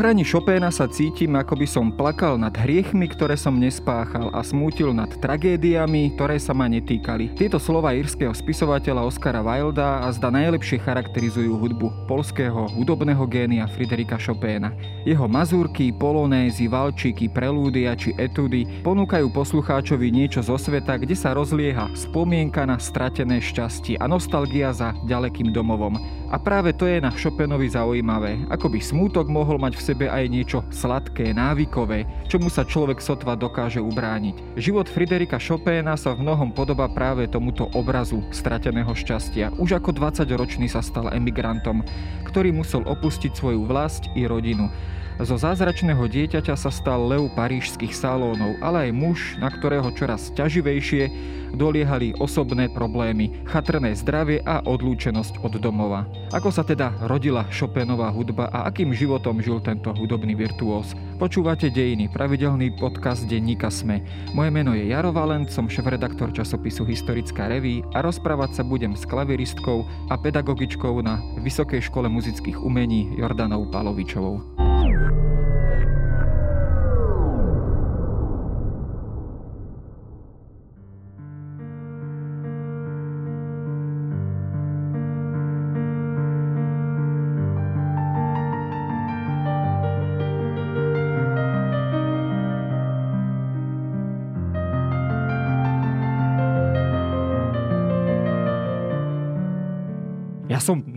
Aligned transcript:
hraní 0.00 0.24
Chopéna 0.24 0.72
sa 0.72 0.88
cítim, 0.88 1.36
ako 1.36 1.60
by 1.60 1.66
som 1.68 1.92
plakal 1.92 2.40
nad 2.40 2.56
hriechmi, 2.56 3.04
ktoré 3.04 3.36
som 3.36 3.60
nespáchal 3.60 4.32
a 4.32 4.40
smútil 4.40 4.96
nad 4.96 5.12
tragédiami, 5.20 6.16
ktoré 6.16 6.40
sa 6.40 6.56
ma 6.56 6.64
netýkali. 6.72 7.36
Tieto 7.36 7.60
slova 7.60 7.92
írskeho 7.92 8.32
spisovateľa 8.32 9.04
Oscara 9.04 9.44
Wilda 9.44 10.00
a 10.00 10.08
zda 10.08 10.32
najlepšie 10.32 10.80
charakterizujú 10.80 11.52
hudbu 11.52 12.08
polského 12.08 12.64
hudobného 12.72 13.20
génia 13.28 13.68
Friderika 13.68 14.16
Chopéna. 14.16 14.72
Jeho 15.04 15.28
mazúrky, 15.28 15.92
polonézy, 15.92 16.64
valčiky, 16.64 17.28
prelúdia 17.28 17.92
či 17.92 18.16
etudy 18.16 18.80
ponúkajú 18.80 19.28
poslucháčovi 19.28 20.08
niečo 20.08 20.40
zo 20.40 20.56
sveta, 20.56 20.96
kde 20.96 21.12
sa 21.12 21.36
rozlieha 21.36 21.92
spomienka 21.92 22.64
na 22.64 22.80
stratené 22.80 23.36
šťastie 23.44 24.00
a 24.00 24.08
nostalgia 24.08 24.72
za 24.72 24.96
ďalekým 25.04 25.52
domovom. 25.52 26.00
A 26.30 26.38
práve 26.38 26.70
to 26.72 26.86
je 26.86 27.02
na 27.02 27.10
Chopinovi 27.10 27.66
zaujímavé, 27.68 28.46
ako 28.48 28.70
by 28.70 28.78
smútok 28.78 29.26
mohol 29.26 29.58
mať 29.58 29.74
v 29.74 29.89
sebe 29.90 30.06
aj 30.06 30.30
niečo 30.30 30.62
sladké, 30.70 31.34
návykové, 31.34 32.06
čomu 32.30 32.46
sa 32.46 32.62
človek 32.62 33.02
sotva 33.02 33.34
dokáže 33.34 33.82
ubrániť. 33.82 34.54
Život 34.54 34.86
Friderika 34.86 35.42
Chopina 35.42 35.98
sa 35.98 36.14
v 36.14 36.22
mnohom 36.22 36.54
podoba 36.54 36.86
práve 36.86 37.26
tomuto 37.26 37.66
obrazu 37.74 38.22
strateného 38.30 38.94
šťastia. 38.94 39.50
Už 39.58 39.82
ako 39.82 39.90
20-ročný 39.98 40.70
sa 40.70 40.78
stal 40.78 41.10
emigrantom, 41.10 41.82
ktorý 42.22 42.54
musel 42.54 42.86
opustiť 42.86 43.34
svoju 43.34 43.66
vlast 43.66 44.06
i 44.14 44.30
rodinu. 44.30 44.70
Zo 45.20 45.36
zázračného 45.36 46.00
dieťaťa 46.08 46.56
sa 46.56 46.72
stal 46.72 47.04
lev 47.04 47.28
parížských 47.36 47.92
salónov, 47.92 48.56
ale 48.64 48.88
aj 48.88 48.90
muž, 48.96 49.18
na 49.36 49.52
ktorého 49.52 49.92
čoraz 49.92 50.32
ťaživejšie 50.32 51.12
doliehali 51.52 52.16
osobné 52.16 52.72
problémy, 52.72 53.44
chatrné 53.44 53.92
zdravie 53.92 54.40
a 54.48 54.64
odlúčenosť 54.64 55.44
od 55.44 55.60
domova. 55.60 56.08
Ako 56.32 56.48
sa 56.48 56.64
teda 56.64 56.96
rodila 57.04 57.44
Chopinová 57.52 58.08
hudba 58.08 58.48
a 58.48 58.64
akým 58.70 58.96
životom 58.96 59.44
žil 59.44 59.60
tento 59.60 59.92
hudobný 59.92 60.32
virtuós? 60.32 60.96
Počúvate 61.20 61.68
Dejiny, 61.68 62.08
pravidelný 62.08 62.80
podcast 62.80 63.28
denníka 63.28 63.68
Sme. 63.68 64.00
Moje 64.32 64.48
meno 64.48 64.72
je 64.72 64.88
Jaro 64.88 65.12
Valent, 65.12 65.52
som 65.52 65.68
šéf-redaktor 65.68 66.32
časopisu 66.32 66.88
Historická 66.88 67.44
reví 67.50 67.84
a 67.92 68.00
rozprávať 68.00 68.56
sa 68.56 68.62
budem 68.64 68.96
s 68.96 69.04
klaviristkou 69.04 69.84
a 70.08 70.16
pedagogičkou 70.16 70.96
na 71.04 71.20
Vysokej 71.44 71.92
škole 71.92 72.08
muzických 72.08 72.56
umení 72.56 73.20
Jordanou 73.20 73.68
Palovičovou. 73.68 74.59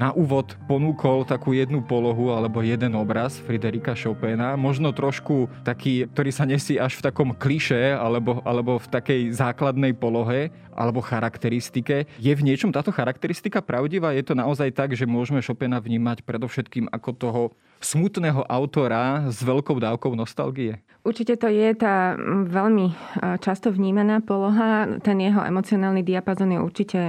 Na 0.04 0.12
úvod 0.12 0.60
ponúkol 0.68 1.24
takú 1.24 1.56
jednu 1.56 1.80
polohu 1.80 2.36
alebo 2.36 2.60
jeden 2.60 2.92
obraz 3.00 3.40
Friderika 3.40 3.96
Chopina, 3.96 4.60
možno 4.60 4.92
trošku 4.92 5.48
taký, 5.64 6.12
ktorý 6.12 6.32
sa 6.36 6.44
nesí 6.44 6.76
až 6.76 7.00
v 7.00 7.08
takom 7.08 7.32
kliše 7.32 7.96
alebo, 7.96 8.44
alebo 8.44 8.84
v 8.84 8.88
takej 8.92 9.32
základnej 9.32 9.96
polohe 9.96 10.52
alebo 10.76 11.00
charakteristike. 11.00 12.04
Je 12.20 12.36
v 12.36 12.44
niečom 12.44 12.76
táto 12.76 12.92
charakteristika 12.92 13.64
pravdivá? 13.64 14.12
Je 14.12 14.28
to 14.28 14.36
naozaj 14.36 14.76
tak, 14.76 14.92
že 14.92 15.08
môžeme 15.08 15.40
Chopina 15.40 15.80
vnímať 15.80 16.28
predovšetkým 16.28 16.92
ako 16.92 17.10
toho 17.16 17.42
smutného 17.84 18.48
autora 18.48 19.28
s 19.28 19.44
veľkou 19.44 19.78
dávkou 19.78 20.16
nostalgie? 20.16 20.80
Určite 21.04 21.36
to 21.36 21.52
je 21.52 21.76
tá 21.76 22.16
veľmi 22.48 22.96
často 23.44 23.76
vnímaná 23.76 24.24
poloha. 24.24 24.88
Ten 25.04 25.20
jeho 25.20 25.44
emocionálny 25.44 26.00
diapazon 26.00 26.56
je 26.56 26.64
určite 26.64 27.00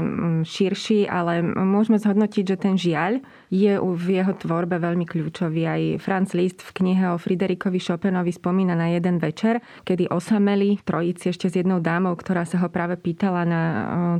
širší, 0.42 1.06
ale 1.06 1.46
môžeme 1.46 2.02
zhodnotiť, 2.02 2.42
že 2.42 2.56
ten 2.58 2.74
žiaľ 2.74 3.22
je 3.54 3.78
v 3.78 4.06
jeho 4.18 4.34
tvorbe 4.34 4.82
veľmi 4.82 5.06
kľúčový. 5.06 5.62
Aj 5.70 5.82
Franz 6.02 6.34
Liszt 6.34 6.66
v 6.66 6.74
knihe 6.74 7.14
o 7.14 7.22
Friderikovi 7.22 7.78
Chopinovi 7.78 8.34
spomína 8.34 8.74
na 8.74 8.90
jeden 8.90 9.22
večer, 9.22 9.62
kedy 9.86 10.10
osameli 10.10 10.82
trojici 10.82 11.30
ešte 11.30 11.46
s 11.46 11.54
jednou 11.62 11.78
dámou, 11.78 12.18
ktorá 12.18 12.42
sa 12.42 12.66
ho 12.66 12.68
práve 12.74 12.98
pýtala 12.98 13.46
na 13.46 13.62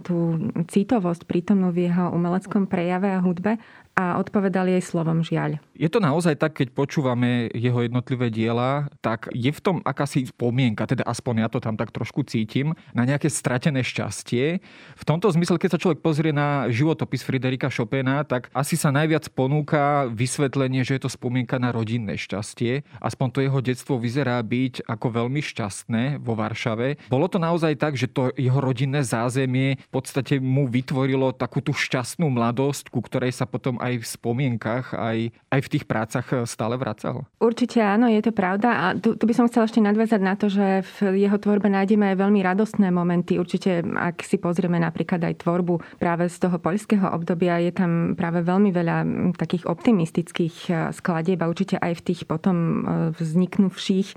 tú 0.07 0.39
citovosť 0.71 1.27
prítomnú 1.27 1.75
v 1.75 1.91
jeho 1.91 2.15
umeleckom 2.15 2.71
prejave 2.71 3.11
a 3.11 3.19
hudbe 3.19 3.59
a 3.95 4.19
odpovedali 4.19 4.75
jej 4.75 4.85
slovom 4.85 5.23
žiaľ. 5.23 5.63
Je 5.79 5.87
to 5.87 6.03
naozaj 6.03 6.35
tak, 6.35 6.59
keď 6.59 6.75
počúvame 6.75 7.47
jeho 7.55 7.83
jednotlivé 7.87 8.31
diela, 8.31 8.91
tak 8.99 9.31
je 9.31 9.51
v 9.55 9.61
tom 9.63 9.77
akási 9.87 10.27
spomienka, 10.27 10.87
teda 10.87 11.07
aspoň 11.07 11.47
ja 11.47 11.49
to 11.51 11.63
tam 11.63 11.79
tak 11.79 11.95
trošku 11.95 12.27
cítim, 12.27 12.75
na 12.91 13.07
nejaké 13.07 13.31
stratené 13.31 13.87
šťastie. 13.87 14.59
V 14.99 15.05
tomto 15.07 15.31
zmysle, 15.31 15.63
keď 15.63 15.79
sa 15.79 15.83
človek 15.83 16.03
pozrie 16.03 16.35
na 16.35 16.67
životopis 16.71 17.23
Friderika 17.23 17.71
Chopina, 17.71 18.27
tak 18.27 18.51
asi 18.51 18.75
sa 18.75 18.91
najviac 18.91 19.31
ponúka 19.31 20.11
vysvetlenie, 20.11 20.83
že 20.83 20.99
je 20.99 21.03
to 21.07 21.11
spomienka 21.11 21.63
na 21.63 21.71
rodinné 21.71 22.19
šťastie. 22.19 22.83
Aspoň 22.99 23.29
to 23.31 23.39
jeho 23.47 23.59
detstvo 23.63 23.95
vyzerá 23.99 24.43
byť 24.43 24.91
ako 24.91 25.07
veľmi 25.23 25.39
šťastné 25.39 26.19
vo 26.19 26.35
Varšave. 26.35 27.07
Bolo 27.07 27.31
to 27.31 27.39
naozaj 27.39 27.79
tak, 27.79 27.95
že 27.95 28.11
to 28.11 28.35
jeho 28.35 28.59
rodinné 28.59 29.07
zázemie 29.07 29.79
v 29.79 29.91
podstate 29.95 30.43
mu 30.43 30.67
vytvorilo 30.67 31.31
takú 31.31 31.63
tú 31.63 31.71
šťastnú 31.71 32.27
mladosť, 32.27 32.91
ku 32.91 32.99
ktorej 32.99 33.31
sa 33.31 33.47
potom 33.47 33.79
aj 33.85 34.01
v 34.01 34.07
spomienkach, 34.09 34.97
aj, 34.97 35.29
aj 35.53 35.61
v 35.61 35.71
tých 35.77 35.85
prácach 35.85 36.25
stále 36.49 36.81
vracal? 36.81 37.29
Určite 37.37 37.85
áno, 37.85 38.09
je 38.09 38.25
to 38.25 38.33
pravda. 38.33 38.69
A 38.73 38.85
tu, 38.97 39.13
tu 39.21 39.29
by 39.29 39.37
som 39.37 39.45
chcela 39.53 39.69
ešte 39.69 39.85
nadviazať 39.85 40.21
na 40.25 40.35
to, 40.41 40.49
že 40.49 40.81
v 41.05 41.29
jeho 41.29 41.37
tvorbe 41.37 41.69
nájdeme 41.69 42.15
aj 42.15 42.17
veľmi 42.17 42.41
radostné 42.41 42.89
momenty. 42.89 43.37
Určite, 43.37 43.85
ak 43.85 44.25
si 44.25 44.41
pozrieme 44.41 44.81
napríklad 44.81 45.21
aj 45.21 45.45
tvorbu 45.45 46.01
práve 46.01 46.33
z 46.33 46.37
toho 46.41 46.57
poľského 46.57 47.13
obdobia, 47.13 47.61
je 47.61 47.73
tam 47.77 48.17
práve 48.17 48.41
veľmi 48.41 48.71
veľa 48.73 48.97
takých 49.37 49.69
optimistických 49.69 50.57
e, 50.71 50.73
skladieb 50.95 51.43
a 51.43 51.51
určite 51.51 51.77
aj 51.77 52.01
v 52.01 52.05
tých 52.09 52.21
potom 52.25 52.57
e, 52.57 52.79
vzniknuvších, 53.19 54.09
e, 54.09 54.17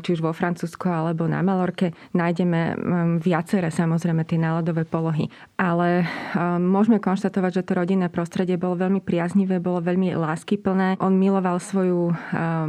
či 0.00 0.08
už 0.10 0.20
vo 0.24 0.34
Francúzsku 0.34 0.90
alebo 0.90 1.28
na 1.30 1.44
Malorke, 1.44 1.92
nájdeme 2.16 2.76
viaceré 3.20 3.68
samozrejme 3.68 4.24
tie 4.24 4.40
náladové 4.40 4.88
polohy. 4.88 5.28
Ale 5.60 6.08
môžeme 6.58 6.98
konštatovať, 6.98 7.62
že 7.62 7.66
to 7.66 7.72
rodinné 7.78 8.08
prostredie 8.08 8.56
bolo 8.56 8.80
veľmi 8.80 9.03
priaznivé, 9.04 9.60
bolo 9.60 9.84
veľmi 9.84 10.16
láskyplné. 10.16 10.96
On 11.04 11.12
miloval 11.12 11.60
svoju 11.60 12.16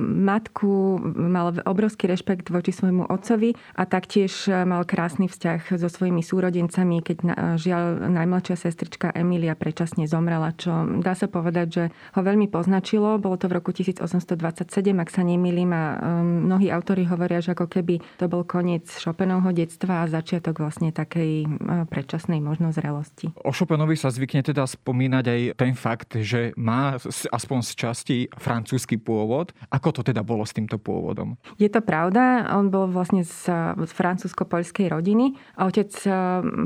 matku, 0.03 0.99
mal 1.15 1.55
obrovský 1.63 2.11
rešpekt 2.11 2.51
voči 2.51 2.75
svojmu 2.75 3.07
otcovi 3.07 3.55
a 3.79 3.87
taktiež 3.87 4.51
mal 4.67 4.83
krásny 4.83 5.31
vzťah 5.31 5.79
so 5.79 5.87
svojimi 5.87 6.19
súrodencami, 6.19 6.99
keď 6.99 7.17
žiaľ 7.55 8.11
najmladšia 8.11 8.59
sestrička 8.59 9.15
Emília 9.15 9.55
predčasne 9.55 10.03
zomrela, 10.05 10.51
čo 10.59 10.83
dá 10.99 11.15
sa 11.15 11.31
povedať, 11.31 11.67
že 11.71 11.83
ho 12.13 12.21
veľmi 12.21 12.51
poznačilo. 12.51 13.15
Bolo 13.15 13.39
to 13.39 13.47
v 13.47 13.63
roku 13.63 13.71
1827, 13.71 14.67
ak 14.99 15.09
sa 15.09 15.23
nemýlim 15.23 15.71
a 15.71 15.83
mnohí 16.21 16.67
autori 16.67 17.07
hovoria, 17.07 17.39
že 17.39 17.55
ako 17.55 17.71
keby 17.71 18.03
to 18.19 18.27
bol 18.27 18.43
koniec 18.43 18.91
Chopinovho 18.91 19.55
detstva 19.55 20.03
a 20.03 20.09
začiatok 20.11 20.59
vlastne 20.59 20.91
takej 20.91 21.47
predčasnej 21.87 22.43
možno 22.43 22.73
zrelosti. 22.75 23.31
O 23.45 23.53
Chopinovi 23.53 23.95
sa 23.95 24.09
zvykne 24.09 24.41
teda 24.41 24.65
spomínať 24.65 25.25
aj 25.29 25.41
ten 25.55 25.73
fakt, 25.77 26.17
že 26.25 26.41
má 26.57 26.97
aspoň 27.29 27.59
z 27.61 27.71
časti 27.77 28.17
francúzsky 28.33 28.97
pôvod. 28.97 29.53
Ako 29.69 29.93
to 29.93 30.01
teda 30.01 30.25
bolo 30.25 30.41
s 30.41 30.57
týmto 30.57 30.81
pôvodom? 30.81 31.37
Je 31.61 31.69
to 31.69 31.85
pravda. 31.85 32.49
On 32.57 32.73
bol 32.73 32.89
vlastne 32.89 33.21
z, 33.21 33.45
francúzsko-poľskej 33.77 34.89
rodiny. 34.89 35.37
Otec 35.61 35.93
eh, 36.03 36.13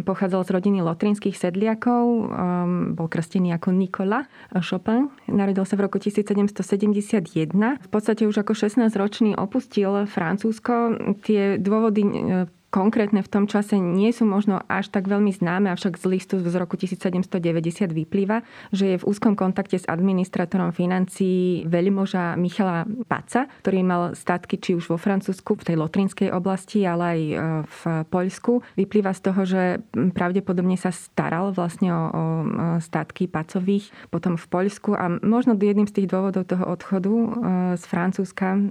pochádzal 0.08 0.42
z 0.48 0.50
rodiny 0.56 0.80
lotrinských 0.80 1.36
sedliakov. 1.36 2.04
Ehm, 2.08 2.96
bol 2.96 3.12
krstený 3.12 3.52
ako 3.60 3.76
Nikola 3.76 4.24
Chopin. 4.64 5.12
Narodil 5.28 5.68
sa 5.68 5.76
v 5.76 5.92
roku 5.92 6.00
1771. 6.00 7.52
V 7.84 7.90
podstate 7.92 8.24
už 8.24 8.42
ako 8.42 8.56
16-ročný 8.56 9.36
opustil 9.36 10.08
Francúzsko. 10.08 10.96
Tie 11.22 11.60
dôvody 11.60 12.02
eh, 12.08 12.59
konkrétne 12.70 13.26
v 13.26 13.30
tom 13.30 13.46
čase 13.50 13.78
nie 13.78 14.14
sú 14.14 14.26
možno 14.30 14.62
až 14.70 14.94
tak 14.94 15.10
veľmi 15.10 15.34
známe, 15.34 15.74
avšak 15.74 15.98
z 15.98 16.06
listu 16.06 16.36
z 16.42 16.56
roku 16.58 16.78
1790 16.78 17.90
vyplýva, 17.90 18.46
že 18.70 18.96
je 18.96 19.02
v 19.02 19.08
úzkom 19.10 19.34
kontakte 19.34 19.78
s 19.78 19.90
administratorom 19.90 20.74
financií 20.74 21.66
veľmoža 21.66 22.38
Michala 22.38 22.86
Paca, 23.10 23.50
ktorý 23.66 23.80
mal 23.82 24.02
statky 24.14 24.62
či 24.62 24.78
už 24.78 24.94
vo 24.94 24.98
Francúzsku, 25.02 25.58
v 25.58 25.66
tej 25.74 25.76
Lotrinskej 25.82 26.30
oblasti, 26.30 26.86
ale 26.86 27.04
aj 27.04 27.20
e, 27.20 27.36
v 27.66 27.82
Poľsku. 28.10 28.62
Vyplýva 28.78 29.12
z 29.18 29.22
toho, 29.22 29.42
že 29.46 29.62
pravdepodobne 30.14 30.78
sa 30.78 30.94
staral 30.94 31.52
vlastne 31.52 31.90
o, 31.90 32.02
o 32.10 32.24
statky 32.78 33.26
Pacových 33.26 33.90
potom 34.14 34.38
v 34.38 34.46
Poľsku 34.46 34.94
a 34.94 35.10
možno 35.22 35.58
jedným 35.58 35.90
z 35.90 36.02
tých 36.02 36.08
dôvodov 36.10 36.46
toho 36.46 36.66
odchodu 36.70 37.10
e, 37.10 37.28
z 37.78 37.84
Francúzska 37.90 38.48
e, 38.56 38.62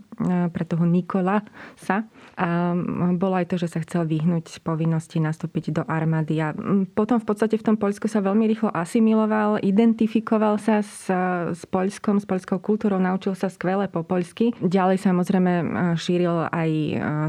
pre 0.54 0.64
toho 0.64 0.86
Nikola 0.86 1.42
sa 1.74 2.06
A 2.38 2.70
bolo 3.18 3.34
aj 3.34 3.50
to, 3.50 3.58
že 3.58 3.74
sa 3.74 3.82
chcel 3.82 4.06
vyhnúť 4.06 4.62
povinnosti 4.62 5.18
nastúpiť 5.18 5.74
do 5.74 5.82
armády. 5.90 6.38
A 6.38 6.54
potom 6.94 7.18
v 7.18 7.26
podstate 7.26 7.58
v 7.58 7.66
tom 7.66 7.76
Poľsku 7.76 8.06
sa 8.06 8.22
veľmi 8.22 8.46
rýchlo 8.46 8.70
asimiloval, 8.70 9.58
identifikoval 9.58 10.62
sa 10.62 10.78
s, 10.86 11.10
s 11.50 11.62
Poľskom, 11.66 12.22
s 12.22 12.26
poľskou 12.30 12.62
kultúrou, 12.62 13.02
naučil 13.02 13.34
sa 13.34 13.50
skvele 13.50 13.90
po 13.90 14.06
poľsky. 14.06 14.54
Ďalej 14.62 15.02
samozrejme 15.02 15.52
šíril 15.98 16.46
aj 16.46 16.70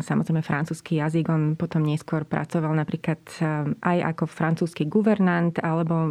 samozrejme 0.06 0.46
francúzsky 0.46 1.02
jazyk. 1.02 1.26
On 1.34 1.58
potom 1.58 1.82
neskôr 1.82 2.22
pracoval 2.30 2.78
napríklad 2.78 3.18
aj 3.82 3.98
ako 4.14 4.30
francúzsky 4.30 4.86
guvernant 4.86 5.58
alebo 5.66 6.06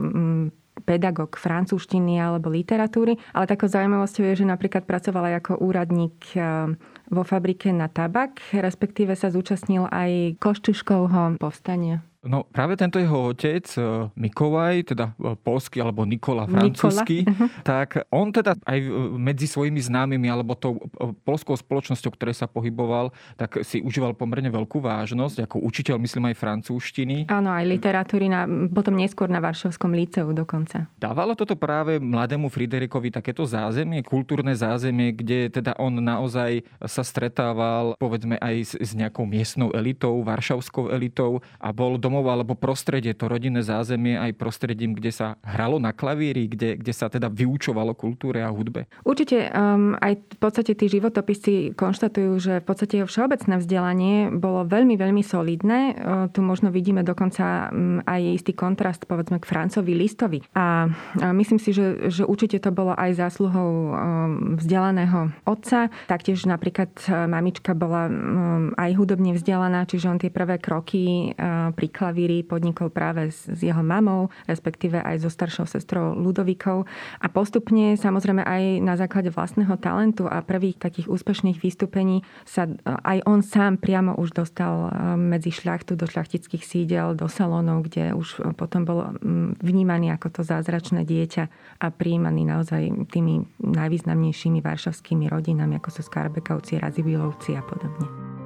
pedagóg 0.82 1.36
francúzštiny 1.36 2.18
alebo 2.18 2.48
literatúry. 2.48 3.20
Ale 3.36 3.50
takou 3.50 3.68
zaujímavosťou 3.68 4.24
je, 4.32 4.44
že 4.44 4.46
napríklad 4.46 4.88
pracoval 4.88 5.32
aj 5.32 5.34
ako 5.44 5.52
úradník 5.60 6.16
eh, 6.34 6.72
vo 7.08 7.22
fabrike 7.24 7.72
na 7.72 7.88
tabak, 7.88 8.40
respektíve 8.52 9.16
sa 9.16 9.32
zúčastnil 9.32 9.88
aj 9.88 10.36
Koštuškovho 10.40 11.40
povstania. 11.40 12.07
No 12.26 12.42
práve 12.42 12.74
tento 12.74 12.98
jeho 12.98 13.30
otec, 13.30 13.62
e, 13.78 14.10
Mikovaj, 14.18 14.90
teda 14.90 15.14
e, 15.14 15.38
polský 15.38 15.78
alebo 15.78 16.02
Nikola 16.02 16.50
francúzsky, 16.50 17.22
Nikola. 17.22 17.46
Mhm. 17.46 17.46
tak 17.62 17.88
on 18.10 18.34
teda 18.34 18.58
aj 18.66 18.78
e, 18.82 18.90
medzi 19.14 19.46
svojimi 19.46 19.78
známymi 19.78 20.26
alebo 20.26 20.58
tou 20.58 20.82
polskou 21.22 21.54
spoločnosťou, 21.54 22.10
ktorej 22.18 22.34
sa 22.42 22.50
pohyboval, 22.50 23.14
tak 23.38 23.62
si 23.62 23.78
užíval 23.78 24.18
pomerne 24.18 24.50
veľkú 24.50 24.82
vážnosť, 24.82 25.46
ako 25.46 25.62
učiteľ, 25.62 26.02
myslím, 26.02 26.34
aj 26.34 26.42
francúzštiny. 26.42 27.30
Áno, 27.30 27.54
aj 27.54 27.62
literatúry, 27.70 28.26
na, 28.26 28.50
potom 28.66 28.98
neskôr 28.98 29.30
na 29.30 29.38
Varšovskom 29.38 29.94
líceu 29.94 30.26
dokonca. 30.34 30.90
Dávalo 30.98 31.38
toto 31.38 31.54
práve 31.54 32.02
mladému 32.02 32.50
Friderikovi 32.50 33.14
takéto 33.14 33.46
zázemie, 33.46 34.02
kultúrne 34.02 34.58
zázemie, 34.58 35.14
kde 35.14 35.54
teda 35.54 35.78
on 35.78 36.02
naozaj 36.02 36.66
sa 36.82 37.06
stretával, 37.06 37.94
povedzme, 37.94 38.42
aj 38.42 38.56
s, 38.58 38.72
s 38.74 38.90
nejakou 38.98 39.22
miestnou 39.22 39.70
elitou, 39.70 40.18
varšavskou 40.26 40.90
elitou 40.90 41.38
a 41.62 41.70
bol 41.70 41.94
do 41.94 42.07
domov 42.08 42.24
alebo 42.32 42.56
prostredie, 42.56 43.12
to 43.12 43.28
rodinné 43.28 43.60
zázemie 43.60 44.16
aj 44.16 44.32
prostredím, 44.40 44.96
kde 44.96 45.12
sa 45.12 45.36
hralo 45.44 45.76
na 45.76 45.92
klavíri, 45.92 46.48
kde, 46.48 46.80
kde 46.80 46.92
sa 46.96 47.12
teda 47.12 47.28
vyučovalo 47.28 47.92
kultúre 47.92 48.40
a 48.40 48.48
hudbe? 48.48 48.88
Určite 49.04 49.52
um, 49.52 49.92
aj 50.00 50.16
v 50.16 50.38
podstate 50.40 50.72
tí 50.72 50.88
životopisy 50.88 51.76
konštatujú, 51.76 52.32
že 52.40 52.52
v 52.64 52.66
podstate 52.66 53.04
jeho 53.04 53.08
všeobecné 53.10 53.60
vzdelanie 53.60 54.32
bolo 54.32 54.64
veľmi, 54.64 54.96
veľmi 54.96 55.20
solidné. 55.20 55.80
Uh, 55.92 55.92
tu 56.32 56.40
možno 56.40 56.72
vidíme 56.72 57.04
dokonca 57.04 57.68
um, 57.68 58.00
aj 58.08 58.40
istý 58.40 58.56
kontrast 58.56 59.04
povedzme 59.04 59.36
k 59.36 59.44
Francovi 59.44 59.92
Listovi. 59.92 60.40
A 60.56 60.88
uh, 60.88 61.36
myslím 61.36 61.60
si, 61.60 61.76
že, 61.76 62.08
že 62.08 62.24
určite 62.24 62.56
to 62.64 62.72
bolo 62.72 62.96
aj 62.96 63.20
zásluhou 63.20 63.92
um, 63.92 64.56
vzdelaného 64.56 65.28
otca. 65.44 65.92
Taktiež 66.08 66.48
napríklad 66.48 66.88
uh, 67.04 67.28
mamička 67.28 67.76
bola 67.76 68.08
um, 68.08 68.72
aj 68.80 68.96
hudobne 68.96 69.36
vzdelaná, 69.36 69.84
čiže 69.84 70.08
on 70.08 70.16
tie 70.16 70.32
prvé 70.32 70.56
kroky 70.56 71.36
uh, 71.36 71.74
pri 71.74 71.88
klavíri 71.98 72.46
podnikol 72.46 72.94
práve 72.94 73.34
s, 73.34 73.50
s 73.50 73.66
jeho 73.66 73.82
mamou, 73.82 74.30
respektíve 74.46 75.02
aj 75.02 75.26
so 75.26 75.30
staršou 75.34 75.66
sestrou 75.66 76.14
Ludovikou. 76.14 76.86
A 77.18 77.26
postupne, 77.26 77.98
samozrejme 77.98 78.46
aj 78.46 78.62
na 78.78 78.94
základe 78.94 79.34
vlastného 79.34 79.74
talentu 79.82 80.30
a 80.30 80.38
prvých 80.46 80.78
takých 80.78 81.10
úspešných 81.10 81.58
vystúpení 81.58 82.22
sa 82.46 82.70
aj 82.86 83.26
on 83.26 83.42
sám 83.42 83.82
priamo 83.82 84.14
už 84.14 84.30
dostal 84.38 84.86
e, 84.86 85.18
medzi 85.18 85.50
šľachtu 85.50 85.98
do 85.98 86.06
šľachtických 86.06 86.62
sídel, 86.62 87.18
do 87.18 87.26
salónov, 87.26 87.90
kde 87.90 88.14
už 88.14 88.54
potom 88.54 88.86
bol 88.86 89.18
vnímaný 89.58 90.14
ako 90.14 90.40
to 90.40 90.40
zázračné 90.46 91.02
dieťa 91.02 91.44
a 91.82 91.86
prijímaný 91.90 92.46
naozaj 92.46 93.10
tými 93.10 93.42
najvýznamnejšími 93.58 94.62
varšavskými 94.62 95.26
rodinami, 95.26 95.80
ako 95.80 95.88
sú 95.98 96.02
Skarbekovci, 96.06 96.78
Razibilovci 96.78 97.58
a 97.58 97.62
podobne. 97.64 98.37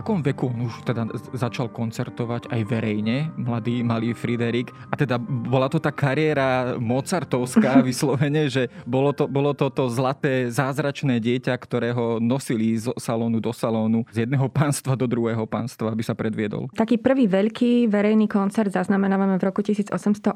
Akom 0.00 0.20
veku 0.20 0.50
on 0.50 0.66
už 0.66 0.82
teda 0.82 1.06
začal 1.34 1.70
koncertovať 1.70 2.50
aj 2.50 2.60
verejne, 2.66 3.30
mladý, 3.38 3.86
malý 3.86 4.10
Friderik? 4.12 4.74
A 4.90 4.98
teda 4.98 5.18
bola 5.22 5.70
to 5.70 5.78
tá 5.78 5.94
kariéra 5.94 6.76
mozartovská 6.82 7.80
vyslovene, 7.88 8.50
že 8.50 8.68
bolo 8.84 9.14
to, 9.14 9.30
bolo 9.30 9.54
to 9.54 9.70
to 9.70 9.86
zlaté, 9.88 10.50
zázračné 10.50 11.22
dieťa, 11.22 11.54
ktorého 11.56 12.18
nosili 12.18 12.76
z 12.76 12.90
salónu 12.98 13.38
do 13.38 13.54
salónu, 13.54 14.02
z 14.10 14.26
jedného 14.26 14.50
pánstva 14.50 14.98
do 14.98 15.06
druhého 15.06 15.46
pánstva, 15.46 15.94
aby 15.94 16.02
sa 16.02 16.18
predviedol. 16.18 16.68
Taký 16.74 16.98
prvý 16.98 17.30
veľký 17.30 17.86
verejný 17.88 18.26
koncert 18.26 18.74
zaznamenávame 18.74 19.38
v 19.38 19.46
roku 19.46 19.62
1818, 19.62 20.34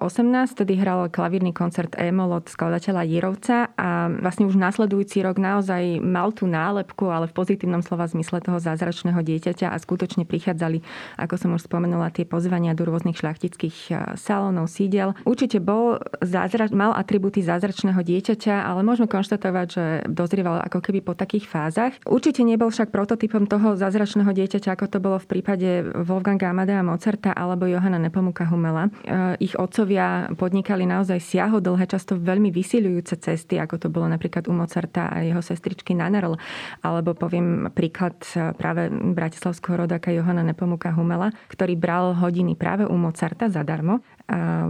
tedy 0.54 0.78
hral 0.78 1.10
klavírny 1.10 1.50
koncert 1.50 1.98
Emol 1.98 2.38
od 2.38 2.46
skladateľa 2.46 3.02
Jirovca 3.04 3.56
a 3.74 4.06
vlastne 4.08 4.46
už 4.46 4.54
nasledujúci 4.54 5.20
rok 5.26 5.36
naozaj 5.40 5.98
mal 5.98 6.30
tú 6.30 6.46
nálepku, 6.46 7.10
ale 7.10 7.26
v 7.26 7.36
pozitívnom 7.36 7.82
slova 7.82 8.06
zmysle 8.06 8.42
toho 8.42 8.58
zázračného 8.62 9.18
dieťa 9.18 9.47
dieťaťa 9.48 9.72
a 9.72 9.80
skutočne 9.80 10.28
prichádzali, 10.28 10.84
ako 11.16 11.34
som 11.40 11.50
už 11.56 11.64
spomenula, 11.64 12.12
tie 12.12 12.28
pozvania 12.28 12.76
do 12.76 12.84
rôznych 12.84 13.16
šľachtických 13.16 13.76
e, 13.88 13.92
salónov, 14.20 14.68
sídel. 14.68 15.16
Určite 15.24 15.64
bol 15.64 15.96
zázrač, 16.20 16.76
mal 16.76 16.92
atributy 16.92 17.40
zázračného 17.40 17.96
dieťaťa, 17.96 18.68
ale 18.68 18.84
môžeme 18.84 19.08
konštatovať, 19.08 19.66
že 19.72 19.84
dozrieval 20.04 20.60
ako 20.68 20.84
keby 20.84 21.00
po 21.00 21.16
takých 21.16 21.48
fázach. 21.48 21.96
Určite 22.04 22.44
nebol 22.44 22.68
však 22.68 22.92
prototypom 22.92 23.48
toho 23.48 23.72
zázračného 23.72 24.28
dieťaťa, 24.28 24.76
ako 24.76 24.86
to 24.92 24.98
bolo 25.00 25.16
v 25.16 25.26
prípade 25.32 25.88
Wolfganga 26.04 26.52
Amadea 26.52 26.84
Mozarta 26.84 27.32
alebo 27.32 27.64
Johana 27.64 27.96
Nepomuka 27.96 28.44
Humela. 28.44 28.92
E, 29.00 29.40
ich 29.40 29.56
otcovia 29.56 30.28
podnikali 30.36 30.84
naozaj 30.84 31.24
siahodlhé, 31.24 31.88
často 31.88 32.20
veľmi 32.20 32.52
vysilujúce 32.52 33.16
cesty, 33.16 33.56
ako 33.56 33.80
to 33.80 33.88
bolo 33.88 34.12
napríklad 34.12 34.44
u 34.44 34.52
Mozarta 34.52 35.08
a 35.08 35.24
jeho 35.24 35.40
sestričky 35.40 35.96
Nannerl, 35.96 36.36
alebo 36.84 37.16
poviem 37.16 37.72
príklad 37.72 38.18
e, 38.34 38.50
práve 38.58 38.90
bratislavského 39.38 39.86
rodáka 39.86 40.10
Johana 40.10 40.42
Nepomuka 40.42 40.90
Humela, 40.90 41.30
ktorý 41.46 41.78
bral 41.78 42.10
hodiny 42.18 42.58
práve 42.58 42.82
u 42.82 42.98
Mozarta 42.98 43.46
zadarmo 43.46 44.02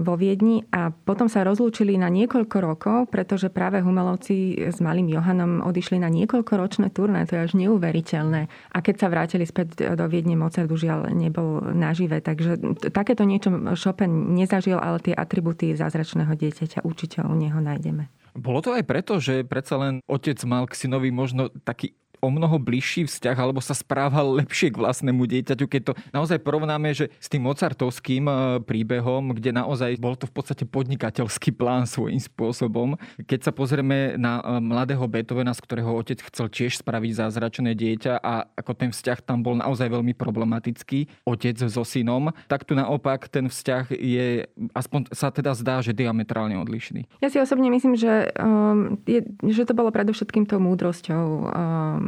vo 0.05 0.15
Viedni 0.21 0.69
a 0.69 0.93
potom 0.93 1.25
sa 1.25 1.41
rozlúčili 1.41 1.97
na 1.97 2.13
niekoľko 2.13 2.57
rokov, 2.61 2.99
pretože 3.09 3.49
práve 3.49 3.81
Humelovci 3.81 4.69
s 4.69 4.77
malým 4.85 5.09
Johanom 5.09 5.65
odišli 5.65 6.05
na 6.05 6.13
niekoľko 6.13 6.53
ročné 6.53 6.93
turné, 6.93 7.25
to 7.25 7.41
je 7.41 7.49
až 7.49 7.57
neuveriteľné. 7.57 8.53
A 8.77 8.79
keď 8.85 8.95
sa 9.01 9.09
vrátili 9.09 9.49
späť 9.49 9.97
do 9.97 10.05
Viedne, 10.05 10.37
Mozart 10.37 10.69
už 10.69 10.85
nebol 11.17 11.65
nažive, 11.73 12.21
takže 12.21 12.61
takéto 12.93 13.25
niečo 13.25 13.49
Chopin 13.73 14.37
nezažil, 14.37 14.77
ale 14.77 15.01
tie 15.01 15.17
atributy 15.17 15.73
zázračného 15.73 16.37
dieťaťa 16.37 16.85
určite 16.85 17.25
u 17.25 17.33
neho 17.33 17.57
nájdeme. 17.57 18.13
Bolo 18.37 18.61
to 18.63 18.77
aj 18.77 18.85
preto, 18.85 19.19
že 19.19 19.43
predsa 19.43 19.81
len 19.81 20.05
otec 20.07 20.39
mal 20.47 20.69
k 20.69 20.77
synovi 20.77 21.11
možno 21.11 21.51
taký 21.67 21.97
o 22.19 22.29
mnoho 22.29 22.59
bližší 22.59 23.07
vzťah 23.07 23.37
alebo 23.39 23.63
sa 23.63 23.75
správal 23.75 24.39
lepšie 24.43 24.75
k 24.75 24.81
vlastnému 24.81 25.25
dieťaťu, 25.25 25.65
keď 25.67 25.83
to 25.91 25.93
naozaj 26.11 26.39
porovnáme, 26.43 26.91
že 26.95 27.11
s 27.19 27.31
tým 27.31 27.47
mozartovským 27.47 28.25
e, 28.27 28.35
príbehom, 28.63 29.35
kde 29.35 29.55
naozaj 29.55 29.99
bol 30.03 30.19
to 30.19 30.27
v 30.27 30.35
podstate 30.35 30.65
podnikateľský 30.67 31.55
plán 31.55 31.87
svojím 31.87 32.19
spôsobom. 32.19 32.99
Keď 33.23 33.51
sa 33.51 33.53
pozrieme 33.55 34.19
na 34.19 34.43
e, 34.43 34.63
mladého 34.63 35.05
Beethovena, 35.07 35.55
z 35.55 35.63
ktorého 35.63 35.91
otec 35.95 36.19
chcel 36.29 36.51
tiež 36.51 36.83
spraviť 36.83 37.13
zázračné 37.25 37.73
dieťa 37.75 38.21
a 38.21 38.47
ako 38.59 38.73
ten 38.75 38.91
vzťah 38.91 39.19
tam 39.23 39.43
bol 39.43 39.55
naozaj 39.59 39.89
veľmi 39.89 40.13
problematický, 40.15 41.07
otec 41.25 41.57
so 41.59 41.83
synom, 41.87 42.35
tak 42.51 42.67
tu 42.67 42.75
naopak 42.75 43.31
ten 43.31 43.47
vzťah 43.47 43.95
je, 43.95 44.49
aspoň 44.75 45.13
sa 45.15 45.31
teda 45.31 45.55
zdá, 45.55 45.81
že 45.85 45.95
diametrálne 45.95 46.59
odlišný. 46.59 47.07
Ja 47.23 47.29
si 47.31 47.39
osobne 47.39 47.71
myslím, 47.71 47.95
že, 47.95 48.33
um, 48.39 48.99
je, 49.05 49.25
že 49.47 49.63
to 49.69 49.77
bolo 49.77 49.95
predovšetkým 49.95 50.49
tou 50.49 50.59
múdrosťou 50.59 51.25
um, 51.25 52.08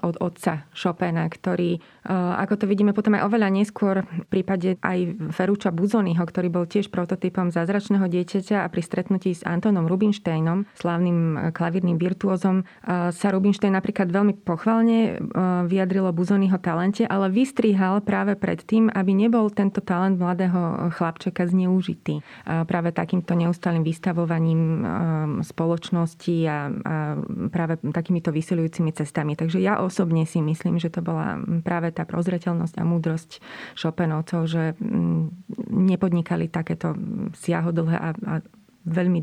od 0.00 0.16
otca 0.22 0.64
Chopina, 0.72 1.26
ktorý, 1.26 1.76
e, 1.76 1.80
ako 2.12 2.64
to 2.64 2.64
vidíme 2.70 2.94
potom 2.94 3.18
aj 3.18 3.26
oveľa 3.26 3.48
neskôr 3.50 4.02
v 4.06 4.26
prípade 4.30 4.78
aj 4.80 5.18
Ferruča 5.34 5.74
Buzonyho, 5.74 6.22
ktorý 6.22 6.48
bol 6.48 6.64
tiež 6.64 6.88
prototypom 6.88 7.50
zázračného 7.50 8.06
dieťaťa 8.06 8.64
a 8.64 8.70
pri 8.70 8.82
stretnutí 8.84 9.34
s 9.34 9.42
Antonom 9.42 9.90
Rubinštejnom, 9.90 10.70
slávnym 10.78 11.18
e, 11.18 11.38
klavírnym 11.50 11.98
virtuózom, 11.98 12.62
e, 12.62 12.64
sa 13.10 13.28
Rubinštejn 13.30 13.74
napríklad 13.74 14.08
veľmi 14.10 14.42
pochvalne 14.42 15.22
vyjadrilo 15.66 16.10
Buzonyho 16.14 16.58
talente, 16.58 17.06
ale 17.06 17.32
vystrihal 17.32 18.02
práve 18.02 18.34
pred 18.36 18.60
tým, 18.62 18.88
aby 18.92 19.12
nebol 19.14 19.48
tento 19.52 19.80
talent 19.80 20.18
mladého 20.18 20.92
chlapčeka 20.94 21.46
zneužitý. 21.46 22.20
Práve 22.44 22.90
takýmto 22.90 23.36
neustálým 23.38 23.84
vystavovaním 23.84 24.84
spoločnosti 25.44 26.36
a 26.46 26.56
práve 27.52 27.80
takýmito 27.92 28.34
vysilujúcimi 28.34 28.90
cestami. 28.94 29.36
Takže 29.40 29.56
ja 29.56 29.80
osobne 29.80 30.28
si 30.28 30.44
myslím, 30.44 30.76
že 30.76 30.92
to 30.92 31.00
bola 31.00 31.40
práve 31.64 31.88
tá 31.96 32.04
prozreteľnosť 32.04 32.76
a 32.76 32.84
múdrosť 32.84 33.40
Chopinovcov, 33.72 34.44
že 34.44 34.76
nepodnikali 35.72 36.52
takéto 36.52 36.92
siahodlhé 37.32 37.96
a, 37.96 38.08
a 38.12 38.34
veľmi 38.90 39.20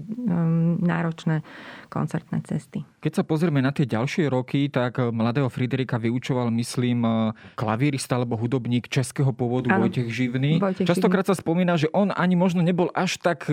náročné 0.81 1.43
koncertné 1.91 2.43
cesty. 2.47 2.88
Keď 3.03 3.13
sa 3.19 3.24
pozrieme 3.24 3.63
na 3.63 3.71
tie 3.71 3.88
ďalšie 3.88 4.27
roky, 4.27 4.67
tak 4.67 5.00
mladého 5.00 5.47
Friderika 5.47 5.95
vyučoval, 6.00 6.51
myslím, 6.55 7.31
klavírista 7.55 8.19
alebo 8.19 8.36
hudobník 8.36 8.88
českého 8.88 9.31
pôvodu 9.31 9.71
ano, 9.71 9.88
Vojtech 9.88 10.07
Živný. 10.12 10.59
Vojtech 10.59 10.88
Častokrát 10.88 11.24
Živný. 11.24 11.38
sa 11.38 11.41
spomína, 11.43 11.74
že 11.75 11.88
on 11.91 12.12
ani 12.15 12.39
možno 12.39 12.63
nebol 12.63 12.91
až 12.95 13.19
tak 13.19 13.47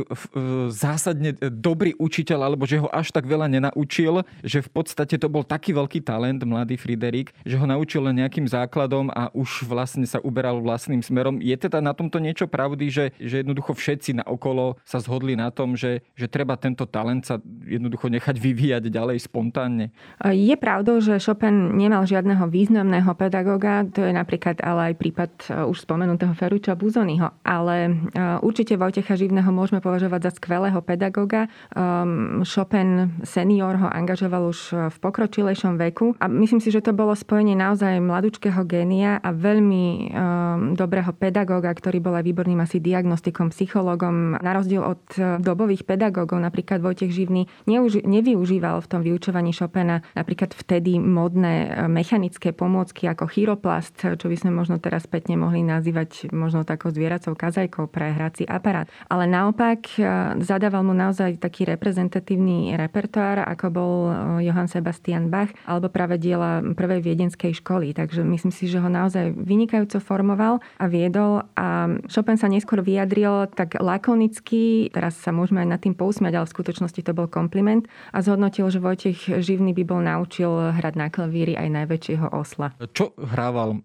zásadne 0.70 1.34
dobrý 1.38 1.94
učiteľ, 1.98 2.50
alebo 2.50 2.66
že 2.66 2.78
ho 2.78 2.88
až 2.90 3.10
tak 3.10 3.26
veľa 3.26 3.50
nenaučil, 3.50 4.22
že 4.42 4.62
v 4.62 4.70
podstate 4.70 5.18
to 5.18 5.26
bol 5.26 5.42
taký 5.42 5.74
veľký 5.74 6.02
talent, 6.02 6.42
mladý 6.42 6.78
Friderik, 6.78 7.34
že 7.42 7.58
ho 7.58 7.66
naučil 7.66 8.04
len 8.04 8.22
nejakým 8.22 8.46
základom 8.46 9.08
a 9.10 9.32
už 9.32 9.64
vlastne 9.66 10.04
sa 10.04 10.20
uberal 10.20 10.60
vlastným 10.60 11.00
smerom. 11.00 11.40
Je 11.40 11.54
teda 11.56 11.80
na 11.80 11.96
tomto 11.96 12.20
niečo 12.20 12.44
pravdy, 12.44 12.92
že, 12.92 13.04
že 13.16 13.40
jednoducho 13.40 13.72
všetci 13.72 14.20
na 14.20 14.24
okolo 14.28 14.76
sa 14.84 15.00
zhodli 15.00 15.34
na 15.34 15.48
tom, 15.48 15.72
že, 15.74 16.03
že 16.14 16.30
treba 16.30 16.54
tento 16.54 16.86
talent 16.86 17.26
sa 17.26 17.42
jednoducho 17.66 18.06
nechať 18.06 18.38
vyvíjať 18.38 18.86
ďalej 18.86 19.26
spontánne? 19.26 19.90
Je 20.22 20.54
pravdou, 20.54 21.02
že 21.02 21.18
Chopin 21.18 21.74
nemal 21.74 22.06
žiadneho 22.06 22.46
významného 22.46 23.10
pedagoga, 23.18 23.82
to 23.88 24.06
je 24.06 24.14
napríklad 24.14 24.62
ale 24.62 24.92
aj 24.92 24.94
prípad 24.94 25.30
e, 25.50 25.66
už 25.66 25.82
spomenutého 25.82 26.30
Ferruča 26.38 26.78
Buzonyho, 26.78 27.34
ale 27.42 27.76
e, 27.90 27.92
určite 28.46 28.78
Vojtecha 28.78 29.18
Živného 29.18 29.50
môžeme 29.50 29.82
považovať 29.82 30.30
za 30.30 30.32
skvelého 30.38 30.78
pedagoga. 30.86 31.50
Ehm, 31.74 32.46
Chopin 32.46 33.18
senior 33.26 33.74
ho 33.82 33.88
angažoval 33.90 34.54
už 34.54 34.60
v 34.94 34.96
pokročilejšom 35.02 35.74
veku 35.82 36.14
a 36.22 36.30
myslím 36.30 36.62
si, 36.62 36.70
že 36.70 36.84
to 36.84 36.94
bolo 36.94 37.12
spojenie 37.18 37.58
naozaj 37.58 37.98
mladúčkého 37.98 38.62
génia 38.68 39.18
a 39.18 39.34
veľmi 39.34 39.84
um, 39.84 40.04
dobrého 40.78 41.10
pedagóga, 41.16 41.72
ktorý 41.74 41.98
bol 41.98 42.14
aj 42.14 42.24
výborným 42.24 42.60
asi 42.62 42.78
diagnostikom, 42.78 43.50
psychologom. 43.50 44.38
Na 44.38 44.52
rozdiel 44.54 44.84
od 44.84 45.02
uh, 45.18 45.40
dobových 45.84 46.00
pedagógov, 46.00 46.40
napríklad 46.40 46.80
Vojtech 46.80 47.12
Živný, 47.12 47.46
neuži- 47.68 48.02
nevyužíval 48.02 48.80
v 48.80 48.88
tom 48.88 49.00
vyučovaní 49.04 49.52
Chopina 49.52 50.00
napríklad 50.16 50.56
vtedy 50.56 50.96
modné 50.96 51.68
uh, 51.68 51.86
mechanické 51.86 52.56
pomôcky 52.56 53.04
ako 53.04 53.28
chiroplast, 53.28 54.16
čo 54.16 54.26
by 54.26 54.36
sme 54.40 54.50
možno 54.56 54.80
teraz 54.80 55.04
spätne 55.04 55.36
mohli 55.36 55.60
nazývať 55.60 56.32
možno 56.32 56.64
takou 56.64 56.88
zvieracou 56.88 57.36
kazajkou 57.36 57.92
pre 57.92 58.16
hrací 58.16 58.48
aparát. 58.48 58.88
Ale 59.12 59.28
naopak 59.28 59.84
uh, 60.00 60.34
zadával 60.40 60.82
mu 60.82 60.96
naozaj 60.96 61.36
taký 61.36 61.68
reprezentatívny 61.68 62.72
repertoár, 62.80 63.44
ako 63.44 63.66
bol 63.68 63.94
Johann 64.40 64.70
Sebastian 64.70 65.28
Bach, 65.28 65.52
alebo 65.68 65.92
práve 65.92 66.16
diela 66.16 66.64
prvej 66.64 67.04
viedenskej 67.04 67.60
školy. 67.60 67.92
Takže 67.92 68.24
myslím 68.24 68.54
si, 68.54 68.70
že 68.70 68.80
ho 68.80 68.88
naozaj 68.88 69.36
vynikajúco 69.36 70.00
formoval 70.00 70.64
a 70.80 70.84
viedol 70.88 71.44
a 71.58 71.90
Chopin 72.08 72.38
sa 72.38 72.48
neskôr 72.48 72.80
vyjadril 72.80 73.50
tak 73.52 73.76
lakonicky, 73.76 74.88
teraz 74.94 75.18
sa 75.18 75.34
môžeme 75.34 75.66
aj 75.66 75.73
nad 75.74 75.82
tým 75.82 75.98
pousmiať, 75.98 76.38
ale 76.38 76.46
v 76.46 76.54
skutočnosti 76.54 77.00
to 77.02 77.10
bol 77.10 77.26
kompliment 77.26 77.90
a 78.14 78.22
zhodnotil, 78.22 78.70
že 78.70 78.78
Vojtech 78.78 79.42
Živný 79.42 79.74
by 79.74 79.84
bol 79.84 79.98
naučil 79.98 80.70
hrať 80.70 80.94
na 80.94 81.10
klavíri 81.10 81.58
aj 81.58 81.68
najväčšieho 81.82 82.30
osla. 82.30 82.70
Čo 82.94 83.18
hrával 83.18 83.82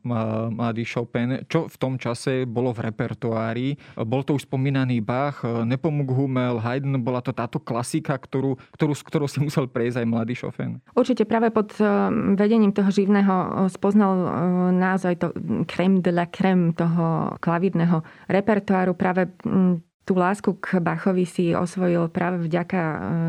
mladý 0.54 0.86
Chopin? 0.86 1.42
Čo 1.50 1.66
v 1.66 1.76
tom 1.82 1.98
čase 1.98 2.46
bolo 2.46 2.70
v 2.70 2.94
repertoári? 2.94 3.68
Bol 3.98 4.22
to 4.22 4.38
už 4.38 4.46
spomínaný 4.46 5.02
Bach, 5.02 5.42
Nepomuk 5.42 6.14
Hummel, 6.14 6.62
Haydn, 6.62 7.02
bola 7.02 7.26
to 7.26 7.34
táto 7.34 7.58
klasika, 7.58 8.14
ktorú, 8.20 8.60
ktorú, 8.78 8.94
s 8.94 9.02
ktorou 9.02 9.28
si 9.32 9.42
musel 9.42 9.66
prejsť 9.66 10.04
aj 10.04 10.08
mladý 10.08 10.34
Chopin? 10.38 10.84
Určite 10.94 11.24
práve 11.24 11.50
pod 11.50 11.74
eh, 11.80 11.88
vedením 12.36 12.76
toho 12.76 12.92
živného 12.92 13.34
eh, 13.34 13.48
spoznal 13.72 14.14
eh, 14.14 14.28
naozaj 14.76 15.14
to 15.18 15.28
creme 15.66 16.04
de 16.04 16.12
la 16.12 16.28
creme 16.28 16.76
toho 16.76 17.34
klavírneho 17.40 18.04
repertoáru. 18.28 18.94
Práve 18.94 19.32
hm, 19.42 19.89
tú 20.10 20.18
lásku 20.18 20.58
k 20.58 20.82
Bachovi 20.82 21.30
si 21.30 21.54
osvojil 21.54 22.10
práve 22.10 22.42
vďaka 22.42 22.82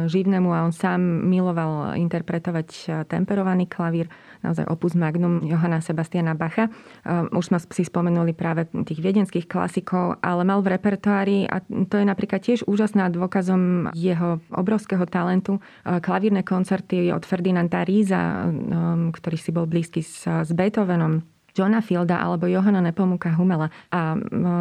živnému 0.09 0.49
a 0.49 0.65
on 0.65 0.73
sám 0.73 1.29
miloval 1.29 1.93
interpretovať 2.01 3.05
temperovaný 3.05 3.69
klavír 3.69 4.09
naozaj 4.41 4.65
opus 4.73 4.97
magnum 4.97 5.45
Johana 5.45 5.85
Sebastiana 5.85 6.33
Bacha. 6.33 6.73
Ehm, 7.05 7.29
už 7.37 7.53
sme 7.53 7.59
si 7.61 7.85
spomenuli 7.85 8.33
práve 8.33 8.65
tých 8.89 9.05
viedenských 9.05 9.45
klasikov, 9.45 10.17
ale 10.25 10.49
mal 10.49 10.65
v 10.65 10.81
repertoári, 10.81 11.45
a 11.45 11.61
to 11.69 12.01
je 12.01 12.07
napríklad 12.09 12.41
tiež 12.41 12.65
úžasná 12.65 13.13
dôkazom 13.13 13.93
jeho 13.93 14.41
obrovského 14.49 15.05
talentu, 15.05 15.61
klavírne 15.85 16.41
koncerty 16.41 17.13
od 17.13 17.29
Ferdinanda 17.29 17.85
Ríza, 17.85 18.49
ktorý 19.13 19.37
si 19.37 19.51
bol 19.53 19.69
blízky 19.69 20.01
s 20.01 20.49
Beethovenom 20.57 21.21
Johna 21.57 21.81
Fielda 21.81 22.21
alebo 22.21 22.47
Johana 22.47 22.81
Nepomuka 22.85 23.33
Humela. 23.35 23.73
A 23.91 24.15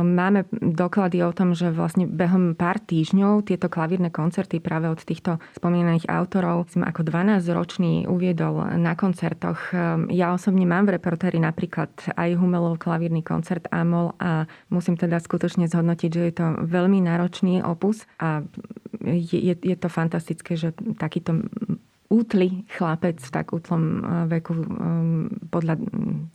máme 0.03 0.45
doklady 0.51 1.21
o 1.23 1.31
tom, 1.31 1.53
že 1.53 1.73
vlastne 1.73 2.09
behom 2.09 2.53
pár 2.53 2.81
týždňov 2.81 3.47
tieto 3.47 3.67
klavírne 3.67 4.09
koncerty 4.09 4.61
práve 4.61 4.89
od 4.89 4.99
týchto 5.01 5.37
spomínaných 5.57 6.09
autorov 6.09 6.69
som 6.69 6.85
ako 6.85 7.01
12-ročný 7.05 8.05
uviedol 8.05 8.77
na 8.77 8.93
koncertoch. 8.93 9.73
Ja 10.11 10.33
osobne 10.35 10.65
mám 10.69 10.85
v 10.85 10.99
repertoári 10.99 11.41
napríklad 11.41 11.89
aj 12.13 12.29
Humelov 12.37 12.77
klavírny 12.81 13.25
koncert 13.25 13.65
Amol 13.73 14.13
a 14.21 14.45
musím 14.69 14.95
teda 14.99 15.17
skutočne 15.17 15.65
zhodnotiť, 15.65 16.09
že 16.11 16.23
je 16.29 16.33
to 16.35 16.45
veľmi 16.65 17.01
náročný 17.01 17.61
opus 17.65 18.05
a 18.21 18.45
je, 19.03 19.55
je 19.55 19.75
to 19.79 19.89
fantastické, 19.89 20.59
že 20.59 20.75
takýto 20.99 21.47
útly 22.09 22.65
chlapec 22.73 23.21
v 23.21 23.29
tak 23.31 23.53
útlom 23.53 23.83
eh, 23.83 24.01
veku 24.37 24.53
eh, 24.53 24.65
podľa 25.53 25.75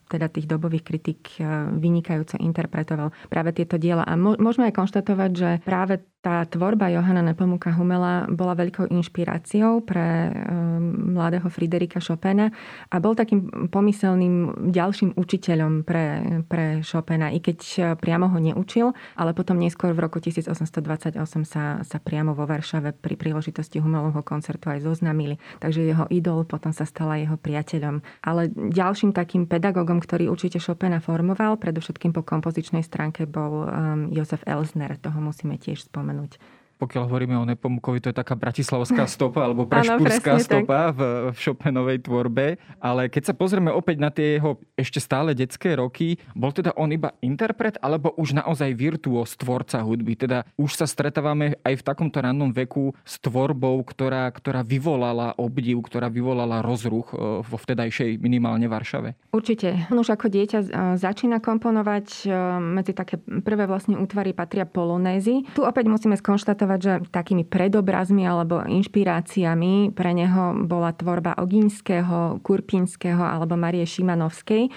teda 0.08 0.28
tých 0.28 0.46
dobových 0.49 0.84
kritik 0.84 1.20
eh, 1.40 1.68
vynikajúco 1.73 2.37
interpretoval 2.40 3.12
práve 3.28 3.50
tieto 3.56 3.80
diela. 3.80 4.04
A 4.04 4.16
môžeme 4.16 4.68
aj 4.68 4.76
konštatovať, 4.76 5.30
že 5.32 5.50
práve 5.64 6.02
tá 6.25 6.40
tvorba 6.49 6.88
Johana 6.88 7.20
Nepomuka 7.20 7.68
Humela 7.76 8.25
bola 8.32 8.56
veľkou 8.56 8.88
inšpiráciou 8.88 9.84
pre 9.84 10.32
mladého 10.80 11.44
Friderika 11.52 12.00
Chopina 12.00 12.49
a 12.88 12.96
bol 12.96 13.12
takým 13.12 13.68
pomyselným 13.68 14.64
ďalším 14.73 15.20
učiteľom 15.20 15.84
pre, 15.84 16.25
pre 16.49 16.80
Chopina, 16.80 17.28
i 17.28 17.44
keď 17.44 17.92
priamo 18.00 18.32
ho 18.32 18.40
neučil, 18.40 18.96
ale 19.20 19.37
potom 19.37 19.61
neskôr 19.61 19.92
v 19.92 20.00
roku 20.00 20.16
1828 20.16 21.20
sa, 21.44 21.84
sa 21.84 21.99
priamo 22.00 22.32
vo 22.32 22.49
Varšave 22.49 22.96
pri 22.96 23.20
príležitosti 23.20 23.84
Humelovho 23.84 24.25
koncertu 24.25 24.73
aj 24.73 24.80
zoznamili 24.80 25.37
takže 25.61 25.87
jeho 25.87 26.06
idol 26.11 26.44
potom 26.44 26.73
sa 26.73 26.84
stala 26.84 27.20
jeho 27.20 27.37
priateľom. 27.38 28.02
Ale 28.25 28.50
ďalším 28.52 29.14
takým 29.14 29.46
pedagogom, 29.46 29.93
ktorý 29.98 30.30
určite 30.30 30.62
Chopina 30.62 31.02
formoval, 31.02 31.58
predovšetkým 31.58 32.14
po 32.14 32.22
kompozičnej 32.22 32.82
stránke, 32.82 33.26
bol 33.26 33.66
um, 33.66 33.68
Josef 34.14 34.42
Elsner, 34.46 34.96
toho 34.98 35.18
musíme 35.18 35.58
tiež 35.58 35.86
spomenúť 35.90 36.63
pokiaľ 36.78 37.02
hovoríme 37.07 37.37
o 37.38 37.49
Nepomukovi, 37.49 38.02
to 38.02 38.11
je 38.11 38.16
taká 38.16 38.35
bratislavská 38.35 39.07
stopa 39.14 39.47
alebo 39.47 39.66
prešpúrská 39.69 40.38
stopa 40.43 40.90
v, 40.90 41.00
v 41.33 41.37
Chopinovej 41.38 41.99
tvorbe. 42.04 42.61
Ale 42.83 43.09
keď 43.09 43.33
sa 43.33 43.35
pozrieme 43.35 43.71
opäť 43.71 43.97
na 44.02 44.11
tie 44.11 44.38
jeho 44.38 44.59
ešte 44.75 44.99
stále 44.99 45.33
detské 45.33 45.78
roky, 45.78 46.19
bol 46.35 46.50
teda 46.50 46.75
on 46.75 46.90
iba 46.90 47.14
interpret 47.23 47.78
alebo 47.81 48.12
už 48.19 48.37
naozaj 48.38 48.75
virtuós 48.75 49.38
tvorca 49.38 49.81
hudby? 49.81 50.19
Teda 50.19 50.45
už 50.59 50.76
sa 50.76 50.87
stretávame 50.88 51.57
aj 51.62 51.81
v 51.81 51.87
takomto 51.87 52.19
rannom 52.21 52.50
veku 52.50 52.93
s 53.02 53.19
tvorbou, 53.23 53.81
ktorá, 53.87 54.28
ktorá 54.31 54.66
vyvolala 54.66 55.37
obdiv, 55.38 55.81
ktorá 55.87 56.11
vyvolala 56.11 56.61
rozruch 56.64 57.12
e, 57.14 57.43
vo 57.43 57.57
vtedajšej 57.57 58.19
minimálne 58.19 58.66
Varšave? 58.66 59.14
Určite. 59.31 59.88
On 59.90 59.99
už 60.00 60.14
ako 60.14 60.26
dieťa 60.31 60.59
e, 60.61 60.66
začína 60.99 61.38
komponovať. 61.38 62.07
E, 62.25 62.54
medzi 62.61 62.93
také 62.97 63.21
prvé 63.21 63.69
vlastne 63.69 63.99
útvary 64.00 64.33
patria 64.33 64.66
polonézy. 64.66 65.47
Tu 65.54 65.62
opäť 65.62 65.87
musíme 65.87 66.16
skonštatovať, 66.19 66.74
konštatovať, 66.75 67.07
že 67.07 67.11
takými 67.11 67.45
predobrazmi 67.47 68.23
alebo 68.26 68.62
inšpiráciami 68.66 69.95
pre 69.95 70.11
neho 70.14 70.66
bola 70.66 70.90
tvorba 70.93 71.38
Oginského, 71.38 72.43
Kurpinského 72.43 73.23
alebo 73.23 73.54
Marie 73.54 73.87
Šimanovskej. 73.87 74.71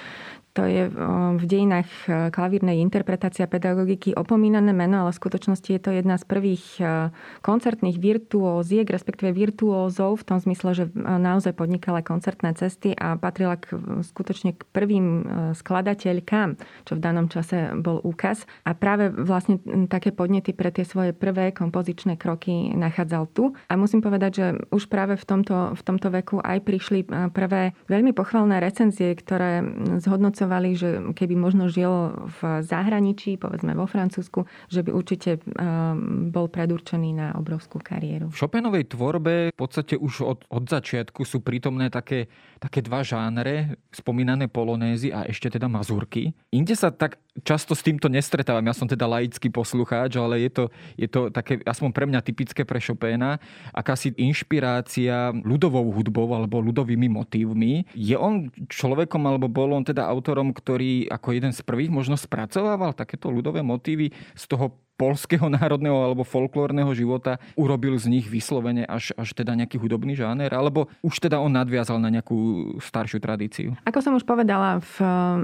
To 0.58 0.66
je 0.66 0.90
v 1.38 1.46
dejinách 1.46 1.86
e, 2.10 2.34
klavírnej 2.34 2.82
interpretácia 2.82 3.46
pedagogiky 3.46 4.18
opomínané 4.18 4.74
meno, 4.74 5.06
ale 5.06 5.14
v 5.14 5.22
skutočnosti 5.22 5.70
je 5.70 5.78
to 5.78 5.94
jedna 5.94 6.18
z 6.18 6.26
prvých 6.26 6.66
e, 6.82 7.14
koncertných 7.46 8.02
virtuóziek, 8.02 8.90
respektíve 8.90 9.38
virtuózov 9.38 10.18
v 10.18 10.26
tom 10.26 10.42
zmysle, 10.42 10.74
že 10.74 10.90
naozaj 10.98 11.54
podnikala 11.54 12.02
koncertné 12.02 12.58
cesty 12.58 12.98
a 12.98 13.22
patrila 13.22 13.62
k, 13.62 13.78
skutočne 14.02 14.58
k 14.58 14.66
prvým 14.74 15.08
skladateľkám, 15.54 16.58
čo 16.90 16.98
v 16.98 17.04
danom 17.06 17.30
čase 17.30 17.78
bol 17.78 18.02
úkaz. 18.02 18.50
A 18.66 18.74
práve 18.74 19.14
vlastne 19.14 19.62
také 19.86 20.10
podnety 20.10 20.58
pre 20.58 20.74
tie 20.74 20.90
svoje 20.90 21.14
prvé 21.14 21.54
kompozičné 21.54 22.18
kroky 22.18 22.74
nachádzal 22.74 23.30
tu. 23.30 23.54
A 23.70 23.78
musím 23.78 24.02
povedať, 24.02 24.32
že 24.34 24.46
už 24.74 24.90
práve 24.90 25.22
v 25.22 25.26
tomto, 25.28 25.78
v 25.78 25.82
tomto 25.86 26.10
veku 26.10 26.42
aj 26.42 26.66
prišli 26.66 27.06
prvé 27.30 27.78
veľmi 27.86 28.10
pochvalné 28.18 28.58
recenzie, 28.58 29.14
ktoré 29.14 29.62
zhodnocujú 30.02 30.47
uvažovali, 30.48 30.70
že 30.80 30.90
keby 31.12 31.36
možno 31.36 31.68
žil 31.68 32.16
v 32.40 32.64
zahraničí, 32.64 33.36
povedzme 33.36 33.76
vo 33.76 33.84
Francúzsku, 33.84 34.48
že 34.72 34.80
by 34.80 34.96
určite 34.96 35.44
bol 36.32 36.48
predurčený 36.48 37.10
na 37.12 37.28
obrovskú 37.36 37.84
kariéru. 37.84 38.32
V 38.32 38.40
Chopinovej 38.40 38.88
tvorbe 38.88 39.52
v 39.52 39.58
podstate 39.60 40.00
už 40.00 40.24
od, 40.24 40.40
od 40.48 40.64
začiatku 40.64 41.28
sú 41.28 41.44
prítomné 41.44 41.92
také, 41.92 42.32
také 42.64 42.80
dva 42.80 43.04
žánre, 43.04 43.76
spomínané 43.92 44.48
polonézy 44.48 45.12
a 45.12 45.28
ešte 45.28 45.52
teda 45.52 45.68
mazurky. 45.68 46.32
Inde 46.56 46.80
sa 46.80 46.96
tak 46.96 47.20
často 47.44 47.78
s 47.78 47.86
týmto 47.86 48.08
nestretávam. 48.10 48.66
Ja 48.66 48.74
som 48.74 48.90
teda 48.90 49.06
laický 49.06 49.52
poslucháč, 49.52 50.18
ale 50.18 50.48
je 50.48 50.52
to, 50.54 50.64
je 50.98 51.06
to 51.12 51.30
také, 51.30 51.62
aspoň 51.68 51.90
pre 51.92 52.06
mňa 52.08 52.24
typické 52.24 52.64
pre 52.64 52.80
Chopina, 52.82 53.38
akási 53.76 54.16
inšpirácia 54.18 55.36
ľudovou 55.46 55.92
hudbou 55.94 56.32
alebo 56.34 56.64
ľudovými 56.64 57.12
motívmi. 57.12 57.86
Je 57.94 58.18
on 58.18 58.50
človekom, 58.72 59.22
alebo 59.28 59.46
bol 59.46 59.76
on 59.76 59.86
teda 59.86 60.10
autorom, 60.38 60.54
ktorý 60.54 61.10
ako 61.10 61.34
jeden 61.34 61.50
z 61.50 61.66
prvých 61.66 61.90
možno 61.90 62.14
spracovával 62.14 62.94
takéto 62.94 63.34
ľudové 63.34 63.66
motívy 63.66 64.14
z 64.38 64.44
toho 64.46 64.70
polského 64.98 65.46
národného 65.48 65.94
alebo 65.94 66.26
folklórneho 66.26 66.90
života 66.98 67.38
urobil 67.54 67.96
z 68.02 68.10
nich 68.10 68.26
vyslovene 68.26 68.84
až, 68.90 69.14
až 69.14 69.32
teda 69.38 69.54
nejaký 69.54 69.78
hudobný 69.78 70.18
žáner? 70.18 70.50
Alebo 70.52 70.90
už 71.06 71.22
teda 71.22 71.38
on 71.38 71.54
nadviazal 71.54 72.02
na 72.02 72.10
nejakú 72.10 72.74
staršiu 72.82 73.22
tradíciu? 73.22 73.78
Ako 73.86 74.02
som 74.02 74.18
už 74.18 74.26
povedala, 74.26 74.82
v, 74.82 74.96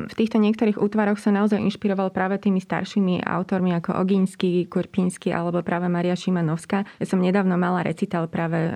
v 0.09 0.13
týchto 0.17 0.41
niektorých 0.41 0.81
útvaroch 0.81 1.21
sa 1.21 1.29
naozaj 1.29 1.61
inšpiroval 1.61 2.09
práve 2.09 2.41
tými 2.41 2.57
staršími 2.59 3.21
autormi 3.23 3.77
ako 3.77 3.93
Oginsky, 4.01 4.65
Kurpínsky 4.65 5.29
alebo 5.29 5.61
práve 5.61 5.85
Maria 5.85 6.17
Šimanovská. 6.17 6.89
Ja 6.97 7.05
som 7.05 7.21
nedávno 7.21 7.53
mala 7.55 7.85
recital 7.85 8.25
práve, 8.25 8.57
e, 8.57 8.71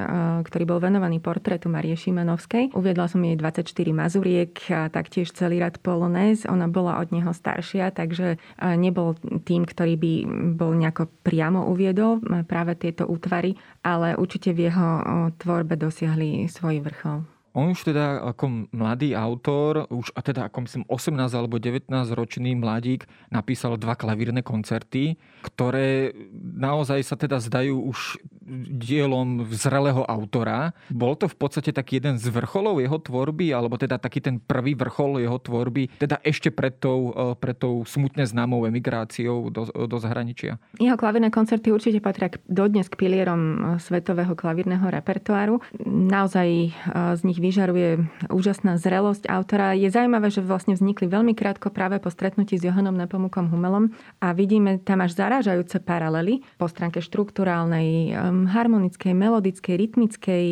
ktorý 0.46 0.64
bol 0.70 0.80
venovaný 0.80 1.18
portrétu 1.18 1.74
Marie 1.74 1.98
Šimanovskej. 1.98 2.78
Uviedla 2.78 3.10
som 3.10 3.26
jej 3.26 3.34
24 3.34 3.66
mazuriek 3.90 4.54
a 4.70 4.94
taktiež 4.94 5.34
celý 5.34 5.58
rad 5.58 5.82
polonés. 5.82 6.46
Ona 6.46 6.70
bola 6.70 7.02
od 7.02 7.10
neho 7.10 7.34
staršia, 7.34 7.90
takže 7.90 8.38
e, 8.38 8.68
nebol 8.78 9.18
tým, 9.42 9.66
ktorý 9.66 9.98
by 9.98 10.14
bol 10.54 10.67
bol 10.68 10.76
nejako 10.76 11.08
priamo 11.24 11.72
uviedol 11.72 12.20
práve 12.44 12.76
tieto 12.76 13.08
útvary, 13.08 13.56
ale 13.88 14.20
určite 14.20 14.52
v 14.52 14.68
jeho 14.68 14.88
tvorbe 15.40 15.80
dosiahli 15.80 16.52
svoj 16.52 16.84
vrchol. 16.84 17.24
On 17.58 17.74
už 17.74 17.90
teda 17.90 18.22
ako 18.22 18.70
mladý 18.70 19.18
autor, 19.18 19.90
už 19.90 20.14
a 20.14 20.22
teda 20.22 20.46
ako 20.46 20.70
myslím 20.70 20.84
18 20.86 21.34
alebo 21.34 21.58
19 21.58 21.90
ročný 22.14 22.54
mladík 22.54 23.10
napísal 23.34 23.82
dva 23.82 23.98
klavírne 23.98 24.46
koncerty, 24.46 25.18
ktoré 25.42 26.14
naozaj 26.38 27.02
sa 27.02 27.18
teda 27.18 27.42
zdajú 27.42 27.82
už 27.82 28.22
dielom 28.72 29.44
zrelého 29.52 30.08
autora. 30.08 30.72
Bol 30.88 31.20
to 31.20 31.28
v 31.28 31.36
podstate 31.36 31.76
taký 31.76 32.00
jeden 32.00 32.16
z 32.16 32.32
vrcholov 32.32 32.80
jeho 32.80 32.96
tvorby, 32.96 33.52
alebo 33.52 33.76
teda 33.76 34.00
taký 34.00 34.24
ten 34.24 34.40
prvý 34.40 34.74
vrchol 34.74 35.20
jeho 35.20 35.36
tvorby, 35.38 36.00
teda 36.00 36.24
ešte 36.24 36.50
pred 36.50 36.80
tou, 36.80 37.12
e, 37.12 37.36
pred 37.36 37.60
tou 37.60 37.84
smutne 37.84 38.24
známou 38.24 38.64
emigráciou 38.64 39.52
do, 39.52 39.68
do 39.68 39.98
zahraničia. 40.00 40.58
Jeho 40.80 40.96
klavírne 40.96 41.28
koncerty 41.28 41.76
určite 41.76 42.00
patria 42.00 42.32
dodnes 42.48 42.88
k 42.88 42.96
pilierom 42.96 43.42
e, 43.42 43.56
svetového 43.84 44.34
klavírneho 44.34 44.88
repertoáru. 44.88 45.60
Naozaj 45.86 46.48
e, 46.48 46.70
z 47.20 47.22
nich 47.28 47.44
vyžaruje 47.44 48.08
úžasná 48.32 48.80
zrelosť 48.80 49.28
autora. 49.28 49.76
Je 49.76 49.92
zaujímavé, 49.92 50.32
že 50.32 50.40
vlastne 50.40 50.80
vznikli 50.80 51.12
veľmi 51.12 51.36
krátko 51.36 51.68
práve 51.70 52.00
po 52.00 52.08
stretnutí 52.08 52.56
s 52.56 52.64
Johanom 52.64 52.96
Nepomukom 52.96 53.52
Humelom 53.52 53.92
a 54.24 54.32
vidíme 54.32 54.80
tam 54.80 55.04
až 55.04 55.20
zarážajúce 55.20 55.84
paralely 55.84 56.46
po 56.56 56.72
stránke 56.72 57.04
štruktúrálnej, 57.04 58.16
harmonickej, 58.46 59.18
melodickej, 59.18 59.74
rytmickej, 59.74 60.46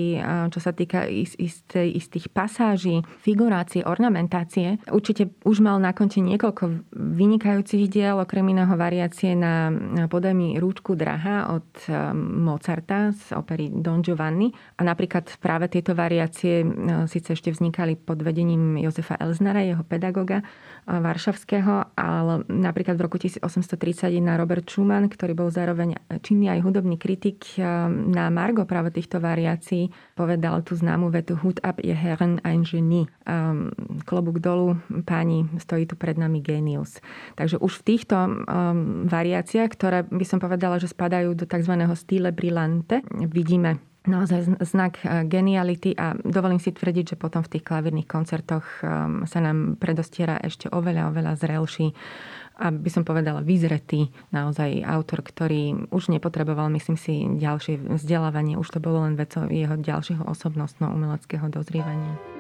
čo 0.50 0.60
sa 0.64 0.72
týka 0.74 1.06
istej, 1.12 1.94
istých 1.94 2.34
pasáží, 2.34 3.06
figurácie, 3.22 3.86
ornamentácie. 3.86 4.82
Určite 4.90 5.30
už 5.46 5.62
mal 5.62 5.78
na 5.78 5.94
konte 5.94 6.24
niekoľko 6.24 6.90
vynikajúcich 6.96 7.86
diel, 7.92 8.18
okrem 8.18 8.50
iného 8.50 8.74
variácie 8.74 9.38
na 9.38 9.70
Podaj 10.08 10.34
mi 10.34 10.56
rúčku 10.56 10.96
draha 10.96 11.52
od 11.54 11.68
Mozarta 12.16 13.12
z 13.12 13.36
opery 13.36 13.68
Don 13.70 14.00
Giovanni. 14.00 14.50
A 14.80 14.88
napríklad 14.88 15.28
práve 15.44 15.68
tieto 15.68 15.92
variácie 15.92 16.64
síce 17.12 17.36
ešte 17.36 17.52
vznikali 17.52 18.00
pod 18.00 18.24
vedením 18.24 18.80
Jozefa 18.80 19.20
Elznara, 19.20 19.68
jeho 19.68 19.84
pedagoga 19.84 20.40
varšavského, 20.88 21.98
ale 21.98 22.46
napríklad 22.48 22.96
v 22.96 23.04
roku 23.04 23.18
1831 23.20 24.22
Robert 24.38 24.70
Schumann, 24.70 25.12
ktorý 25.12 25.34
bol 25.34 25.50
zároveň 25.52 25.98
činný 26.22 26.54
aj 26.54 26.62
hudobný 26.62 26.96
kritik 26.96 27.58
na 27.90 28.32
Margo 28.34 28.64
práve 28.64 28.92
týchto 28.92 29.20
variácií 29.22 29.92
povedal 30.16 30.64
tú 30.64 30.76
známu 30.76 31.12
vetu 31.12 31.36
Hut 31.40 31.60
ab 31.62 31.80
je 31.84 31.94
Herren 31.94 32.40
ein 32.44 32.64
Genie. 32.64 33.08
Um, 33.26 33.72
klobúk 34.04 34.40
dolu, 34.40 34.80
páni, 35.04 35.48
stojí 35.60 35.86
tu 35.90 35.96
pred 36.00 36.16
nami 36.16 36.40
genius. 36.40 37.00
Takže 37.36 37.60
už 37.60 37.82
v 37.82 37.86
týchto 37.96 38.16
um, 38.16 39.06
variáciách, 39.08 39.70
ktoré 39.72 40.00
by 40.08 40.26
som 40.26 40.40
povedala, 40.40 40.80
že 40.80 40.92
spadajú 40.92 41.36
do 41.36 41.46
tzv. 41.46 41.74
stile 41.96 42.32
brillante, 42.32 43.02
vidíme 43.30 43.80
naozaj 44.08 44.62
znak 44.62 45.02
eh, 45.02 45.26
geniality 45.26 45.98
a 45.98 46.14
dovolím 46.22 46.62
si 46.62 46.72
tvrdiť, 46.72 47.16
že 47.16 47.20
potom 47.20 47.42
v 47.42 47.58
tých 47.58 47.66
klavírnych 47.66 48.08
koncertoch 48.08 48.66
um, 48.82 49.26
sa 49.26 49.42
nám 49.42 49.82
predostiera 49.82 50.38
ešte 50.42 50.70
oveľa, 50.70 51.10
oveľa 51.12 51.34
zrelší 51.42 51.92
a 52.56 52.72
by 52.72 52.90
som 52.92 53.04
povedala 53.04 53.44
vyzretý 53.44 54.12
naozaj 54.32 54.84
autor, 54.88 55.24
ktorý 55.24 55.92
už 55.92 56.08
nepotreboval, 56.12 56.72
myslím 56.72 56.96
si, 56.96 57.28
ďalšie 57.28 58.00
vzdelávanie. 58.00 58.56
Už 58.56 58.72
to 58.72 58.80
bolo 58.80 59.04
len 59.04 59.20
vecou 59.20 59.48
jeho 59.52 59.76
ďalšieho 59.76 60.24
osobnostno-umeleckého 60.24 61.52
dozrievania. 61.52 62.35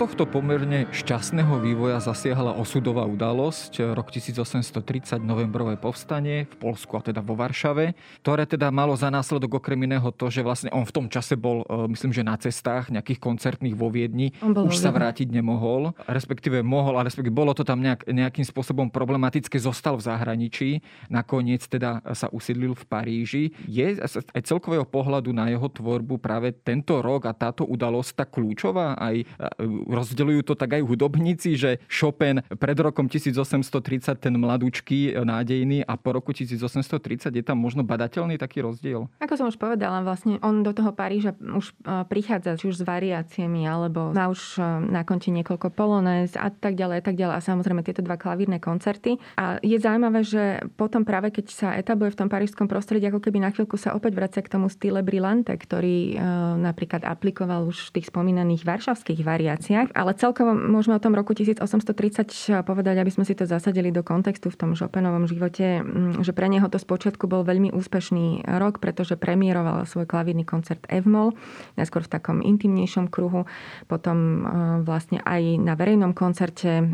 Tohto 0.00 0.24
pomerne 0.24 0.88
šťastného 0.96 1.60
vývoja 1.60 2.00
zasiahla 2.00 2.56
osudová 2.56 3.04
udalosť, 3.04 3.92
rok 3.92 4.08
1830 4.08 5.20
novembrové 5.20 5.76
povstanie 5.76 6.48
v 6.48 6.56
Polsku 6.56 6.96
a 6.96 7.04
teda 7.04 7.20
vo 7.20 7.36
Varšave, 7.36 7.92
ktoré 8.24 8.48
teda 8.48 8.72
malo 8.72 8.96
za 8.96 9.12
následok 9.12 9.60
okrem 9.60 9.76
iného 9.84 10.08
to, 10.08 10.32
že 10.32 10.40
vlastne 10.40 10.72
on 10.72 10.88
v 10.88 10.94
tom 10.96 11.12
čase 11.12 11.36
bol, 11.36 11.68
e, 11.68 11.92
myslím, 11.92 12.16
že 12.16 12.24
na 12.24 12.32
cestách 12.40 12.88
nejakých 12.88 13.20
koncertných 13.20 13.76
vo 13.76 13.92
Viedni, 13.92 14.32
už 14.40 14.72
sa 14.72 14.88
vrátiť 14.88 15.28
nemohol, 15.28 15.92
respektíve 16.08 16.64
mohol, 16.64 16.96
a 16.96 17.04
respektíve 17.04 17.36
bolo 17.36 17.52
to 17.52 17.60
tam 17.60 17.84
nejak, 17.84 18.08
nejakým 18.08 18.48
spôsobom 18.48 18.88
problematické, 18.88 19.60
zostal 19.60 20.00
v 20.00 20.08
zahraničí, 20.08 20.70
nakoniec 21.12 21.60
teda 21.68 22.00
sa 22.16 22.32
usídlil 22.32 22.72
v 22.72 22.84
Paríži. 22.88 23.44
Je 23.68 24.00
aj 24.00 24.48
celkového 24.48 24.88
pohľadu 24.88 25.36
na 25.36 25.52
jeho 25.52 25.68
tvorbu 25.68 26.16
práve 26.16 26.56
tento 26.56 27.04
rok 27.04 27.28
a 27.28 27.36
táto 27.36 27.68
udalosť 27.68 28.10
tá 28.16 28.24
kľúčová 28.24 28.96
aj 28.96 29.28
e, 29.28 29.89
rozdeľujú 29.90 30.40
to 30.46 30.54
tak 30.54 30.78
aj 30.78 30.82
hudobníci, 30.86 31.58
že 31.58 31.82
Chopin 31.90 32.40
pred 32.56 32.78
rokom 32.78 33.10
1830 33.10 34.14
ten 34.16 34.34
mladúčky 34.38 35.10
e, 35.10 35.20
nádejný 35.20 35.82
a 35.84 35.98
po 35.98 36.14
roku 36.14 36.30
1830 36.30 37.34
je 37.34 37.44
tam 37.44 37.58
možno 37.58 37.82
badateľný 37.82 38.38
taký 38.38 38.62
rozdiel? 38.62 39.10
Ako 39.18 39.34
som 39.34 39.46
už 39.50 39.58
povedala, 39.58 40.00
vlastne 40.06 40.38
on 40.40 40.62
do 40.62 40.70
toho 40.70 40.94
Paríža 40.94 41.34
už 41.36 41.74
e, 41.82 42.06
prichádza 42.06 42.56
či 42.56 42.70
už 42.70 42.80
s 42.80 42.84
variáciami, 42.86 43.66
alebo 43.66 44.14
má 44.14 44.30
už 44.30 44.56
e, 44.56 44.62
na 44.88 45.02
konte 45.02 45.34
niekoľko 45.34 45.74
polonés 45.74 46.38
a 46.38 46.48
tak 46.48 46.78
ďalej 46.78 46.96
a 47.00 47.04
tak 47.04 47.16
ďalej. 47.18 47.34
A 47.36 47.42
samozrejme 47.42 47.82
tieto 47.82 48.06
dva 48.06 48.14
klavírne 48.14 48.62
koncerty. 48.62 49.18
A 49.34 49.58
je 49.60 49.76
zaujímavé, 49.76 50.22
že 50.22 50.62
potom 50.78 51.02
práve 51.02 51.34
keď 51.34 51.46
sa 51.50 51.68
etabluje 51.74 52.14
v 52.14 52.20
tom 52.24 52.28
parížskom 52.30 52.70
prostredí, 52.70 53.10
ako 53.10 53.18
keby 53.18 53.42
na 53.42 53.50
chvíľku 53.50 53.74
sa 53.74 53.96
opäť 53.96 54.14
vracia 54.14 54.42
k 54.44 54.52
tomu 54.52 54.70
style 54.70 55.02
brillante, 55.02 55.50
ktorý 55.54 56.20
napríklad 56.60 57.02
aplikoval 57.06 57.66
už 57.70 57.90
v 57.90 58.00
tých 58.00 58.06
spomínaných 58.12 58.62
varšavských 58.66 59.20
variáciách 59.24 59.79
veciach, 59.80 59.96
ale 59.96 60.12
celkovo 60.16 60.52
môžeme 60.52 60.96
o 60.96 61.02
tom 61.02 61.16
roku 61.16 61.32
1830 61.32 62.64
povedať, 62.64 62.96
aby 63.00 63.10
sme 63.10 63.24
si 63.24 63.32
to 63.32 63.48
zasadili 63.48 63.88
do 63.88 64.04
kontextu 64.04 64.52
v 64.52 64.56
tom 64.58 64.70
Chopinovom 64.76 65.24
živote, 65.24 65.80
mm, 65.80 66.20
že 66.20 66.36
pre 66.36 66.48
neho 66.52 66.68
to 66.68 66.76
spočiatku 66.76 67.24
bol 67.24 67.46
veľmi 67.46 67.72
úspešný 67.72 68.44
rok, 68.60 68.82
pretože 68.82 69.16
premiéroval 69.16 69.88
svoj 69.88 70.04
klavírny 70.04 70.44
koncert 70.44 70.84
Evmol, 70.92 71.32
najskôr 71.80 72.04
v 72.04 72.12
takom 72.12 72.38
intimnejšom 72.44 73.08
kruhu, 73.08 73.48
potom 73.88 74.16
e, 74.16 74.40
vlastne 74.84 75.24
aj 75.24 75.42
na 75.60 75.72
verejnom 75.76 76.12
koncerte. 76.12 76.70
E, 76.80 76.84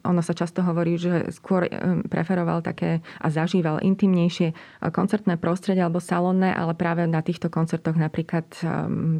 ono 0.00 0.20
sa 0.24 0.32
často 0.32 0.64
hovorí, 0.64 0.96
že 0.96 1.28
skôr 1.34 1.68
e, 1.68 1.70
preferoval 2.08 2.64
také 2.64 3.04
a 3.20 3.28
zažíval 3.28 3.82
intimnejšie 3.84 4.80
koncertné 4.92 5.36
prostredie 5.36 5.84
alebo 5.84 6.00
salónne, 6.00 6.52
ale 6.52 6.72
práve 6.72 7.04
na 7.04 7.20
týchto 7.20 7.52
koncertoch 7.52 7.96
napríklad 7.96 8.46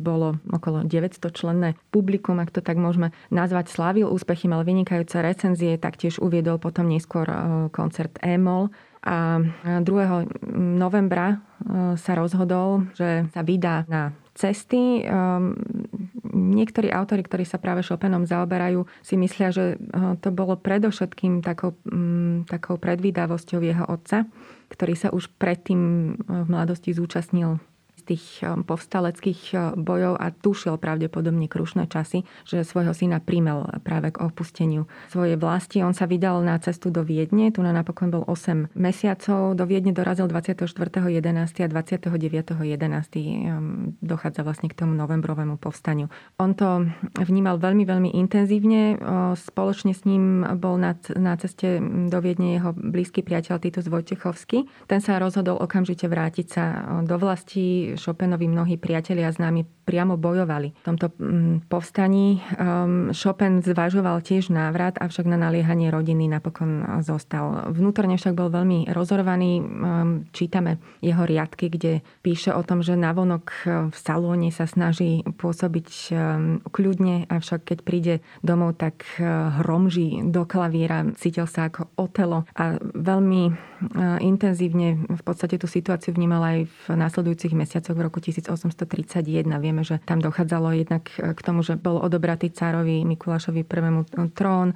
bolo 0.00 0.38
okolo 0.48 0.86
900 0.86 1.20
členné 1.34 1.68
publikum, 1.90 2.38
ak 2.38 2.54
to 2.54 2.59
tak 2.60 2.80
môžeme 2.80 3.12
nazvať, 3.28 3.72
slávil 3.72 4.08
úspechy, 4.08 4.46
mal 4.46 4.64
vynikajúce 4.64 5.20
recenzie, 5.20 5.80
taktiež 5.80 6.20
uviedol 6.20 6.60
potom 6.60 6.88
neskôr 6.88 7.26
e, 7.28 7.36
koncert 7.72 8.16
EMOL. 8.20 8.72
A 9.00 9.40
2. 9.64 9.84
novembra 10.60 11.28
e, 11.32 11.36
sa 11.96 12.12
rozhodol, 12.12 12.84
že 12.92 13.24
sa 13.32 13.40
vydá 13.40 13.88
na 13.88 14.12
cesty. 14.40 15.04
Niektorí 16.30 16.88
autori, 16.88 17.20
ktorí 17.20 17.44
sa 17.44 17.60
práve 17.60 17.84
Chopinom 17.84 18.24
zaoberajú, 18.24 18.88
si 19.04 19.20
myslia, 19.20 19.52
že 19.52 19.76
to 20.24 20.32
bolo 20.32 20.56
predovšetkým 20.56 21.44
takou, 21.44 21.76
takou 22.48 22.80
predvídavosťou 22.80 23.60
jeho 23.60 23.84
otca, 23.84 24.24
ktorý 24.72 24.94
sa 24.96 25.08
už 25.12 25.28
predtým 25.36 26.14
v 26.16 26.46
mladosti 26.48 26.96
zúčastnil 26.96 27.60
tých 28.10 28.42
um, 28.42 28.66
povstaleckých 28.66 29.42
uh, 29.54 29.60
bojov 29.78 30.18
a 30.18 30.34
tušil 30.34 30.74
pravdepodobne 30.82 31.46
krušné 31.46 31.86
časy, 31.86 32.26
že 32.42 32.66
svojho 32.66 32.90
syna 32.90 33.22
primel 33.22 33.70
práve 33.86 34.10
k 34.10 34.18
opusteniu 34.18 34.90
svojej 35.14 35.38
vlasti. 35.38 35.78
On 35.86 35.94
sa 35.94 36.10
vydal 36.10 36.42
na 36.42 36.58
cestu 36.58 36.90
do 36.90 37.06
Viedne, 37.06 37.54
tu 37.54 37.62
na 37.62 37.70
napokon 37.70 38.10
bol 38.10 38.26
8 38.26 38.74
mesiacov. 38.74 39.54
Do 39.54 39.64
Viedne 39.64 39.94
dorazil 39.94 40.26
24.11. 40.26 41.62
a 41.62 41.68
29.11. 41.70 42.10
Um, 43.46 43.94
dochádza 44.02 44.42
vlastne 44.42 44.66
k 44.66 44.74
tomu 44.74 44.98
novembrovému 44.98 45.60
povstaniu. 45.62 46.10
On 46.42 46.50
to 46.50 46.90
vnímal 47.14 47.62
veľmi, 47.62 47.86
veľmi 47.86 48.10
intenzívne. 48.18 48.98
Spoločne 49.38 49.94
s 49.94 50.02
ním 50.08 50.42
bol 50.58 50.80
na, 50.80 50.96
ceste 51.38 51.78
do 52.10 52.18
Viedne 52.18 52.58
jeho 52.58 52.74
blízky 52.74 53.22
priateľ 53.22 53.62
Titus 53.62 53.86
Vojtechovský. 53.86 54.66
Ten 54.88 54.98
sa 54.98 55.20
rozhodol 55.20 55.60
okamžite 55.60 56.08
vrátiť 56.08 56.46
sa 56.48 56.64
do 57.04 57.16
vlasti 57.20 57.94
Chopinovi 58.00 58.48
mnohí 58.48 58.80
priatelia 58.80 59.28
s 59.28 59.36
nami 59.36 59.68
priamo 59.90 60.14
bojovali. 60.14 60.70
V 60.70 60.86
tomto 60.86 61.10
mm, 61.18 61.66
povstaní 61.66 62.38
um, 62.38 63.10
Chopin 63.10 63.58
zvažoval 63.58 64.22
tiež 64.22 64.54
návrat, 64.54 64.96
avšak 65.02 65.26
na 65.26 65.34
naliehanie 65.34 65.90
rodiny 65.90 66.30
napokon 66.30 67.02
zostal. 67.02 67.74
Vnútorne 67.74 68.14
však 68.14 68.38
bol 68.38 68.54
veľmi 68.54 68.86
rozorvaný. 68.94 69.58
Um, 69.58 70.30
čítame 70.30 70.78
jeho 71.02 71.26
riadky, 71.26 71.66
kde 71.66 72.06
píše 72.22 72.54
o 72.54 72.62
tom, 72.62 72.86
že 72.86 72.94
navonok 72.94 73.46
v 73.90 73.96
salóne 73.98 74.54
sa 74.54 74.70
snaží 74.70 75.26
pôsobiť 75.26 75.88
um, 76.14 76.62
kľudne, 76.70 77.26
avšak 77.26 77.74
keď 77.74 77.78
príde 77.82 78.14
domov, 78.46 78.78
tak 78.78 79.02
uh, 79.18 79.58
hromží 79.58 80.22
do 80.22 80.46
klavíra, 80.46 81.02
cítil 81.18 81.50
sa 81.50 81.66
ako 81.66 81.90
otelo 81.98 82.46
a 82.54 82.78
veľmi 82.78 83.42
uh, 83.50 83.54
intenzívne 84.22 85.02
v 85.10 85.22
podstate 85.26 85.58
tú 85.58 85.66
situáciu 85.66 86.14
vnímal 86.14 86.42
aj 86.46 86.58
v 86.70 86.84
následujúcich 86.94 87.58
mesiacoch 87.58 87.89
mesiacoch 87.90 87.98
v 87.98 88.06
roku 88.06 88.18
1831. 88.22 89.58
Vieme, 89.58 89.82
že 89.82 89.98
tam 90.06 90.22
dochádzalo 90.22 90.72
jednak 90.78 91.10
k 91.10 91.40
tomu, 91.42 91.62
že 91.62 91.74
bol 91.76 91.98
odobratý 91.98 92.50
cárovi 92.50 93.02
Mikulášovi 93.04 93.66
prvému 93.66 94.06
trón. 94.34 94.74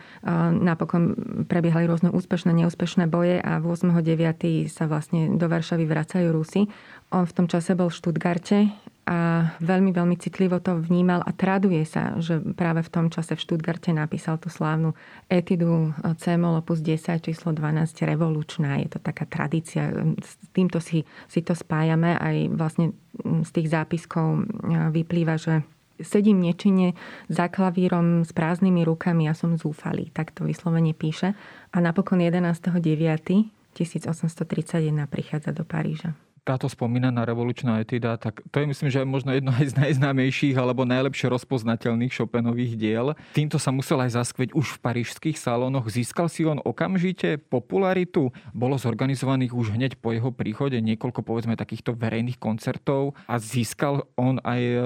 Napokon 0.60 1.14
prebiehali 1.46 1.86
rôzne 1.86 2.10
úspešné, 2.10 2.50
neúspešné 2.52 3.06
boje 3.06 3.38
a 3.38 3.62
8.9. 3.62 4.66
sa 4.68 4.90
vlastne 4.90 5.38
do 5.38 5.46
Varšavy 5.46 5.86
vracajú 5.86 6.34
Rusy. 6.34 6.66
On 7.14 7.24
v 7.24 7.32
tom 7.32 7.46
čase 7.46 7.78
bol 7.78 7.88
v 7.90 7.98
Štutgarte 7.98 8.58
a 9.04 9.52
veľmi, 9.60 9.92
veľmi 9.92 10.16
citlivo 10.16 10.64
to 10.64 10.80
vnímal 10.80 11.20
a 11.20 11.30
traduje 11.36 11.84
sa, 11.84 12.16
že 12.16 12.40
práve 12.56 12.80
v 12.80 12.88
tom 12.88 13.06
čase 13.12 13.36
v 13.36 13.44
Štutgarte 13.44 13.92
napísal 13.92 14.40
tú 14.40 14.48
slávnu 14.48 14.96
etidu 15.28 15.92
C-moll 16.16 16.64
opus 16.64 16.80
10 16.80 17.20
číslo 17.20 17.52
12 17.52 17.92
revolučná. 18.00 18.80
Je 18.80 18.88
to 18.88 19.04
taká 19.04 19.28
tradícia. 19.28 19.92
S 20.24 20.40
týmto 20.56 20.80
si, 20.80 21.04
si 21.28 21.44
to 21.44 21.52
spájame 21.52 22.16
aj 22.16 22.36
vlastne 22.56 22.96
z 23.20 23.50
tých 23.52 23.68
zápiskov 23.76 24.48
vyplýva, 24.88 25.36
že 25.36 25.60
sedím 26.00 26.40
nečine 26.40 26.96
za 27.28 27.52
klavírom 27.52 28.24
s 28.24 28.32
prázdnymi 28.32 28.88
rukami 28.88 29.28
a 29.28 29.36
som 29.36 29.60
zúfalý. 29.60 30.08
Tak 30.16 30.32
to 30.32 30.48
vyslovene 30.48 30.96
píše. 30.96 31.36
A 31.70 31.76
napokon 31.76 32.24
11.9. 32.24 33.52
1831 33.74 35.10
prichádza 35.10 35.50
do 35.50 35.66
Paríža 35.66 36.14
táto 36.44 36.68
spomínaná 36.68 37.24
revolučná 37.24 37.80
etida, 37.80 38.20
tak 38.20 38.44
to 38.52 38.60
je 38.60 38.68
myslím, 38.68 38.88
že 38.92 39.00
možno 39.02 39.32
jedno 39.32 39.50
aj 39.50 39.72
z 39.72 39.74
najznámejších 39.80 40.54
alebo 40.60 40.84
najlepšie 40.84 41.32
rozpoznateľných 41.32 42.12
Chopinových 42.12 42.76
diel. 42.76 43.06
Týmto 43.32 43.56
sa 43.56 43.72
musel 43.72 44.04
aj 44.04 44.20
zaskveť 44.20 44.52
už 44.52 44.76
v 44.76 44.82
parížských 44.84 45.40
salónoch. 45.40 45.88
Získal 45.88 46.28
si 46.28 46.44
on 46.44 46.60
okamžite 46.60 47.40
popularitu. 47.48 48.28
Bolo 48.52 48.76
zorganizovaných 48.76 49.56
už 49.56 49.72
hneď 49.72 49.96
po 49.96 50.12
jeho 50.12 50.28
príchode 50.30 50.76
niekoľko 50.84 51.24
povedzme 51.24 51.56
takýchto 51.56 51.96
verejných 51.96 52.36
koncertov 52.36 53.16
a 53.24 53.40
získal 53.40 54.04
on 54.20 54.36
aj 54.44 54.60
e, 54.60 54.78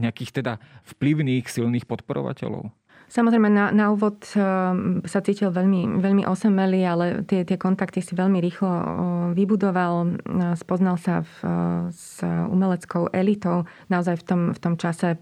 nejakých 0.00 0.40
teda 0.40 0.52
vplyvných, 0.96 1.44
silných 1.44 1.84
podporovateľov. 1.84 2.72
Samozrejme, 3.12 3.52
na, 3.52 3.68
na 3.76 3.92
úvod 3.92 4.24
ehm, 4.32 5.04
sa 5.04 5.20
cítil 5.20 5.52
veľmi, 5.52 6.00
veľmi 6.00 6.24
osamelý, 6.24 6.80
ale 6.88 7.06
tie, 7.28 7.44
tie 7.44 7.60
kontakty 7.60 8.00
si 8.00 8.16
veľmi 8.16 8.40
rýchlo 8.40 8.72
vybudoval. 9.36 10.16
Spoznal 10.56 10.96
sa 10.96 11.20
v, 11.20 11.32
s 11.92 12.24
umeleckou 12.24 13.12
elitou. 13.12 13.68
Naozaj 13.92 14.16
v 14.16 14.24
tom, 14.24 14.40
v 14.56 14.58
tom 14.64 14.74
čase 14.80 15.20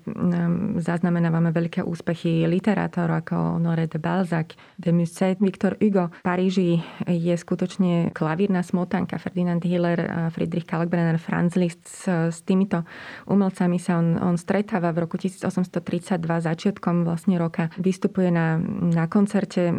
zaznamenávame 0.79 1.51
veľké 1.51 1.83
úspechy 1.83 2.47
literátorov 2.47 3.27
ako 3.27 3.59
Honoré 3.59 3.91
de 3.91 3.99
Balzac, 3.99 4.55
de 4.79 4.95
Musset, 4.95 5.43
Victor 5.43 5.75
Hugo. 5.83 6.15
V 6.23 6.23
Paríži 6.23 6.79
je 7.11 7.35
skutočne 7.35 8.15
klavírna 8.15 8.63
smotanka. 8.63 9.19
Ferdinand 9.19 9.67
Hiller, 9.67 10.31
Friedrich 10.31 10.71
Kalkbrenner, 10.71 11.19
Franz 11.19 11.59
Liszt. 11.59 11.91
S, 11.91 12.07
s 12.07 12.39
týmito 12.47 12.87
umelcami 13.27 13.83
sa 13.83 13.99
on, 13.99 14.15
on 14.15 14.39
stretáva 14.39 14.95
v 14.95 15.11
roku 15.11 15.19
1832 15.19 16.23
začiatkom 16.23 17.03
vlastne 17.03 17.35
roka 17.35 17.67
vystupuje 17.81 18.29
na, 18.29 18.61
na 18.93 19.09
koncerte, 19.09 19.73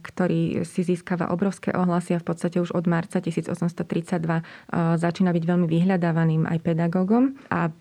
ktorý 0.00 0.62
si 0.62 0.86
získava 0.86 1.34
obrovské 1.34 1.74
ohlasy 1.74 2.16
a 2.16 2.22
v 2.22 2.26
podstate 2.30 2.62
už 2.62 2.72
od 2.72 2.86
marca 2.86 3.18
1832 3.18 4.70
začína 4.96 5.30
byť 5.34 5.44
veľmi 5.44 5.66
vyhľadávaným 5.66 6.46
aj 6.46 6.58
pedagógom. 6.62 7.34
A 7.50 7.74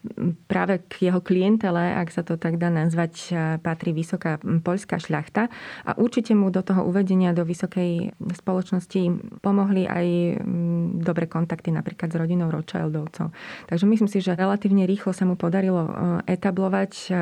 práve 0.50 0.82
k 0.90 1.14
jeho 1.14 1.22
klientele, 1.22 1.94
ak 1.96 2.10
sa 2.10 2.26
to 2.26 2.36
tak 2.36 2.58
dá 2.58 2.74
nazvať, 2.74 3.34
patrí 3.62 3.94
vysoká 3.94 4.42
poľská 4.42 4.98
šľachta. 4.98 5.48
A 5.86 5.96
určite 5.96 6.34
mu 6.34 6.50
do 6.50 6.66
toho 6.66 6.84
uvedenia 6.84 7.32
do 7.32 7.46
vysokej 7.46 8.12
spoločnosti 8.18 9.02
pomohli 9.46 9.86
aj 9.86 10.08
dobré 11.00 11.30
kontakty 11.30 11.70
napríklad 11.70 12.10
s 12.10 12.18
rodinou 12.18 12.50
Rothschildovcov. 12.50 13.32
Takže 13.70 13.86
myslím 13.86 14.10
si, 14.10 14.20
že 14.20 14.34
relatívne 14.34 14.90
rýchlo 14.90 15.14
sa 15.14 15.30
mu 15.30 15.38
podarilo 15.38 15.86
etablovať 16.26 17.14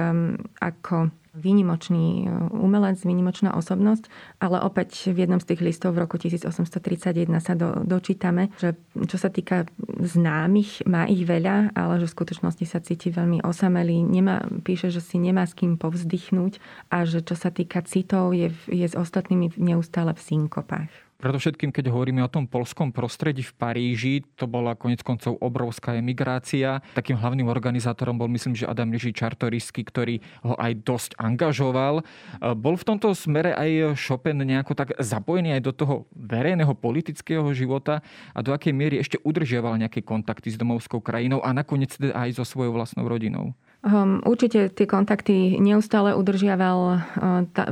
ako 0.64 1.12
výnimočný 1.38 2.26
e, 2.26 2.52
umelec, 2.58 3.00
výnimočná 3.06 3.54
osobnosť, 3.54 4.10
ale 4.42 4.60
opäť 4.60 5.14
v 5.14 5.24
jednom 5.24 5.40
z 5.40 5.54
tých 5.54 5.62
listov 5.62 5.94
v 5.94 6.04
roku 6.04 6.18
1831 6.18 7.30
sa 7.40 7.54
do, 7.54 7.86
dočítame, 7.86 8.50
že 8.58 8.74
čo 9.08 9.16
sa 9.22 9.30
týka 9.30 9.70
známych, 10.02 10.84
má 10.90 11.06
ich 11.06 11.24
veľa, 11.24 11.78
ale 11.78 12.02
že 12.02 12.10
v 12.10 12.16
skutočnosti 12.18 12.66
sa 12.66 12.82
cíti 12.82 13.14
veľmi 13.14 13.46
osamelý. 13.46 14.04
Nemá, 14.04 14.44
píše, 14.66 14.90
že 14.90 15.00
si 15.00 15.22
nemá 15.22 15.46
s 15.46 15.54
kým 15.54 15.78
povzdychnúť 15.80 16.60
a 16.92 17.06
že 17.06 17.24
čo 17.24 17.38
sa 17.38 17.54
týka 17.54 17.86
citov, 17.86 18.34
je, 18.36 18.52
je 18.68 18.88
s 18.90 18.98
ostatnými 18.98 19.56
neustále 19.56 20.12
v 20.12 20.22
synkopách. 20.22 21.07
Predovšetkým, 21.18 21.74
keď 21.74 21.90
hovoríme 21.90 22.22
o 22.22 22.30
tom 22.30 22.46
polskom 22.46 22.94
prostredí 22.94 23.42
v 23.42 23.50
Paríži, 23.58 24.22
to 24.38 24.46
bola 24.46 24.78
konec 24.78 25.02
koncov 25.02 25.34
obrovská 25.42 25.98
emigrácia. 25.98 26.78
Takým 26.94 27.18
hlavným 27.18 27.50
organizátorom 27.50 28.22
bol, 28.22 28.30
myslím, 28.30 28.54
že 28.54 28.70
Adam 28.70 28.94
Ježí 28.94 29.18
Čartorisky, 29.18 29.82
ktorý 29.82 30.22
ho 30.46 30.54
aj 30.62 30.78
dosť 30.86 31.12
angažoval. 31.18 32.06
E, 32.06 32.54
bol 32.54 32.78
v 32.78 32.86
tomto 32.86 33.18
smere 33.18 33.58
aj 33.58 33.98
Chopin 33.98 34.38
nejako 34.38 34.78
tak 34.78 34.94
zapojený 35.02 35.58
aj 35.58 35.62
do 35.66 35.74
toho 35.74 35.96
verejného 36.14 36.78
politického 36.78 37.50
života 37.50 38.06
a 38.38 38.46
do 38.46 38.54
akej 38.54 38.78
miery 38.78 39.02
ešte 39.02 39.18
udržiaval 39.26 39.74
nejaké 39.82 40.06
kontakty 40.06 40.54
s 40.54 40.62
domovskou 40.62 41.02
krajinou 41.02 41.42
a 41.42 41.50
nakoniec 41.50 41.98
teda 41.98 42.14
aj 42.14 42.38
so 42.38 42.46
svojou 42.46 42.78
vlastnou 42.78 43.10
rodinou? 43.10 43.58
Um, 43.86 44.26
určite 44.26 44.74
tie 44.74 44.90
kontakty 44.90 45.62
neustále 45.62 46.18
udržiaval. 46.18 46.80
Uh, 47.14 47.46
tá, 47.54 47.70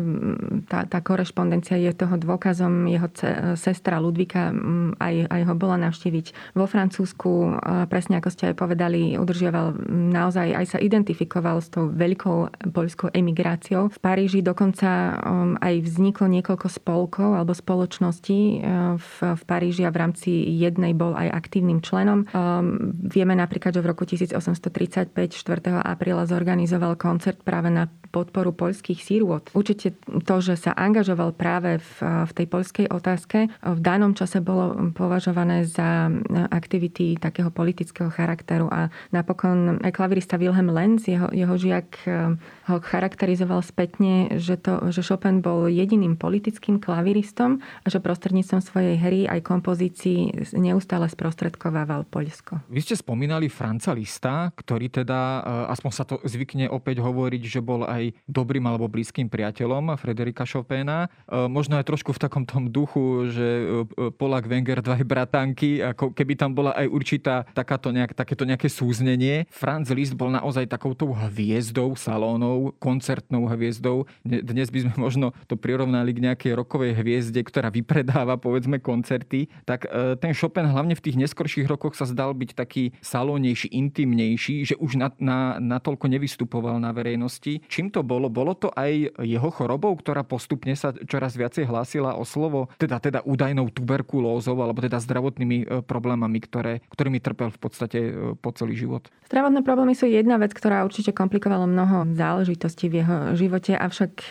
tá, 0.70 0.80
tá 0.86 1.00
korešpondencia 1.02 1.82
je 1.82 1.90
toho 1.98 2.14
dôkazom. 2.22 2.86
Jeho 2.86 3.10
ce, 3.10 3.58
sestra 3.58 3.98
Ludvika 3.98 4.54
um, 4.54 4.94
aj, 5.02 5.26
aj 5.34 5.42
ho 5.50 5.54
bola 5.58 5.82
navštíviť 5.82 6.54
vo 6.54 6.70
Francúzsku. 6.70 7.58
Presne 7.90 8.22
ako 8.22 8.30
ste 8.30 8.54
aj 8.54 8.56
povedali, 8.56 9.18
udržiaval 9.18 9.90
naozaj, 9.90 10.54
aj 10.54 10.78
sa 10.78 10.80
identifikoval 10.80 11.58
s 11.58 11.74
tou 11.74 11.90
veľkou 11.90 12.70
poľskou 12.70 13.10
emigráciou. 13.10 13.90
V 13.90 13.98
Paríži 13.98 14.46
dokonca 14.46 15.18
um, 15.18 15.58
aj 15.58 15.90
vzniklo 15.90 16.30
niekoľko 16.30 16.70
spolkov 16.70 17.34
alebo 17.34 17.58
spoločností 17.58 18.62
uh, 18.62 19.02
v, 19.02 19.10
v 19.36 19.44
Paríži 19.50 19.84
a 19.84 19.92
v 19.92 20.00
rámci 20.06 20.32
jednej 20.54 20.94
bol 20.94 21.18
aj 21.18 21.34
aktívnym 21.34 21.82
členom. 21.82 22.30
Um, 22.30 22.94
vieme 22.94 23.34
napríklad, 23.34 23.74
že 23.74 23.82
v 23.82 23.90
roku 23.90 24.06
1835 24.06 25.10
4 25.34 25.95
apríla 25.96 26.28
zorganizoval 26.28 27.00
koncert 27.00 27.40
práve 27.40 27.72
na 27.72 27.88
podporu 28.16 28.56
poľských 28.56 29.04
sírôt. 29.04 29.44
Určite 29.52 29.92
to, 30.24 30.36
že 30.40 30.56
sa 30.56 30.72
angažoval 30.72 31.36
práve 31.36 31.84
v, 31.84 31.98
v 32.00 32.32
tej 32.32 32.48
poľskej 32.48 32.86
otázke, 32.88 33.52
v 33.52 33.80
danom 33.84 34.16
čase 34.16 34.40
bolo 34.40 34.92
považované 34.96 35.68
za 35.68 36.08
aktivity 36.48 37.20
takého 37.20 37.52
politického 37.52 38.08
charakteru 38.08 38.72
a 38.72 38.88
napokon 39.12 39.84
aj 39.84 39.92
klavirista 39.92 40.40
Wilhelm 40.40 40.72
Lenz, 40.72 41.12
jeho, 41.12 41.28
jeho 41.36 41.56
žiak 41.60 41.88
eh, 42.08 42.40
ho 42.72 42.76
charakterizoval 42.80 43.60
spätne, 43.60 44.40
že, 44.40 44.56
to, 44.56 44.96
že 44.96 45.04
Chopin 45.04 45.44
bol 45.44 45.68
jediným 45.68 46.16
politickým 46.16 46.80
klaviristom 46.80 47.60
a 47.84 47.88
že 47.92 48.00
prostredníctvom 48.00 48.62
svojej 48.64 48.96
hry 48.96 49.20
aj 49.28 49.44
kompozícií 49.44 50.32
neustále 50.56 51.12
sprostredkovával 51.12 52.08
Poľsko. 52.08 52.64
Vy 52.72 52.80
ste 52.80 52.96
spomínali 52.96 53.52
Franca 53.52 53.92
Lista, 53.92 54.56
ktorý 54.56 55.04
teda, 55.04 55.20
eh, 55.44 55.74
aspoň 55.76 55.85
aspoň 55.86 56.02
sa 56.02 56.10
to 56.10 56.18
zvykne 56.26 56.66
opäť 56.66 56.98
hovoriť, 57.06 57.44
že 57.46 57.62
bol 57.62 57.86
aj 57.86 58.18
dobrým 58.26 58.66
alebo 58.66 58.90
blízkym 58.90 59.30
priateľom 59.30 59.94
Frederika 60.02 60.42
Chopina. 60.42 61.06
E, 61.30 61.46
možno 61.46 61.78
aj 61.78 61.86
trošku 61.86 62.10
v 62.10 62.22
takom 62.26 62.42
tom 62.42 62.74
duchu, 62.74 63.30
že 63.30 63.46
e, 63.46 64.10
Polak 64.18 64.50
Wenger 64.50 64.82
dva 64.82 64.98
bratanky, 65.06 65.86
ako 65.86 66.18
keby 66.18 66.34
tam 66.34 66.58
bola 66.58 66.74
aj 66.74 66.90
určitá 66.90 67.46
takáto 67.54 67.94
nejak, 67.94 68.18
takéto 68.18 68.50
nejaké 68.50 68.66
súznenie. 68.66 69.46
Franz 69.54 69.94
Liszt 69.94 70.18
bol 70.18 70.34
naozaj 70.34 70.66
takouto 70.66 71.06
hviezdou 71.14 71.94
salónov, 71.94 72.74
koncertnou 72.82 73.46
hviezdou. 73.46 74.10
Dnes 74.26 74.74
by 74.74 74.90
sme 74.90 74.94
možno 75.06 75.38
to 75.46 75.54
prirovnali 75.54 76.18
k 76.18 76.34
nejakej 76.34 76.52
rokovej 76.58 76.98
hviezde, 76.98 77.46
ktorá 77.46 77.70
vypredáva 77.70 78.42
povedzme 78.42 78.82
koncerty. 78.82 79.54
Tak 79.70 79.86
e, 79.86 80.18
ten 80.18 80.34
Chopin 80.34 80.66
hlavne 80.66 80.98
v 80.98 81.04
tých 81.06 81.22
neskorších 81.22 81.70
rokoch 81.70 81.94
sa 81.94 82.10
zdal 82.10 82.34
byť 82.34 82.58
taký 82.58 82.90
salónejší, 83.06 83.70
intimnejší, 83.70 84.74
že 84.74 84.76
už 84.82 84.98
na, 84.98 85.14
na, 85.22 85.62
natoľko 85.76 86.08
nevystupoval 86.08 86.80
na 86.80 86.96
verejnosti. 86.96 87.60
Čím 87.68 87.92
to 87.92 88.02
bolo? 88.02 88.32
Bolo 88.32 88.56
to 88.56 88.72
aj 88.72 89.20
jeho 89.20 89.50
chorobou, 89.52 89.92
ktorá 90.00 90.24
postupne 90.24 90.72
sa 90.74 90.96
čoraz 90.96 91.36
viacej 91.36 91.68
hlásila 91.68 92.16
o 92.16 92.24
slovo, 92.24 92.72
teda, 92.80 93.04
teda 93.04 93.20
údajnou 93.28 93.68
tuberkulózou 93.76 94.56
alebo 94.64 94.80
teda 94.80 95.04
zdravotnými 95.04 95.58
e, 95.62 95.66
problémami, 95.84 96.40
ktoré, 96.40 96.80
ktorými 96.88 97.20
trpel 97.20 97.52
v 97.52 97.60
podstate 97.60 98.00
e, 98.00 98.12
po 98.40 98.56
celý 98.56 98.80
život. 98.80 99.12
Zdravotné 99.28 99.66
problémy 99.66 99.98
sú 99.98 100.06
jedna 100.06 100.38
vec, 100.38 100.54
ktorá 100.54 100.86
určite 100.86 101.10
komplikovala 101.12 101.66
mnoho 101.66 102.06
záležitostí 102.14 102.94
v 102.94 103.02
jeho 103.02 103.18
živote, 103.34 103.74
avšak 103.74 104.30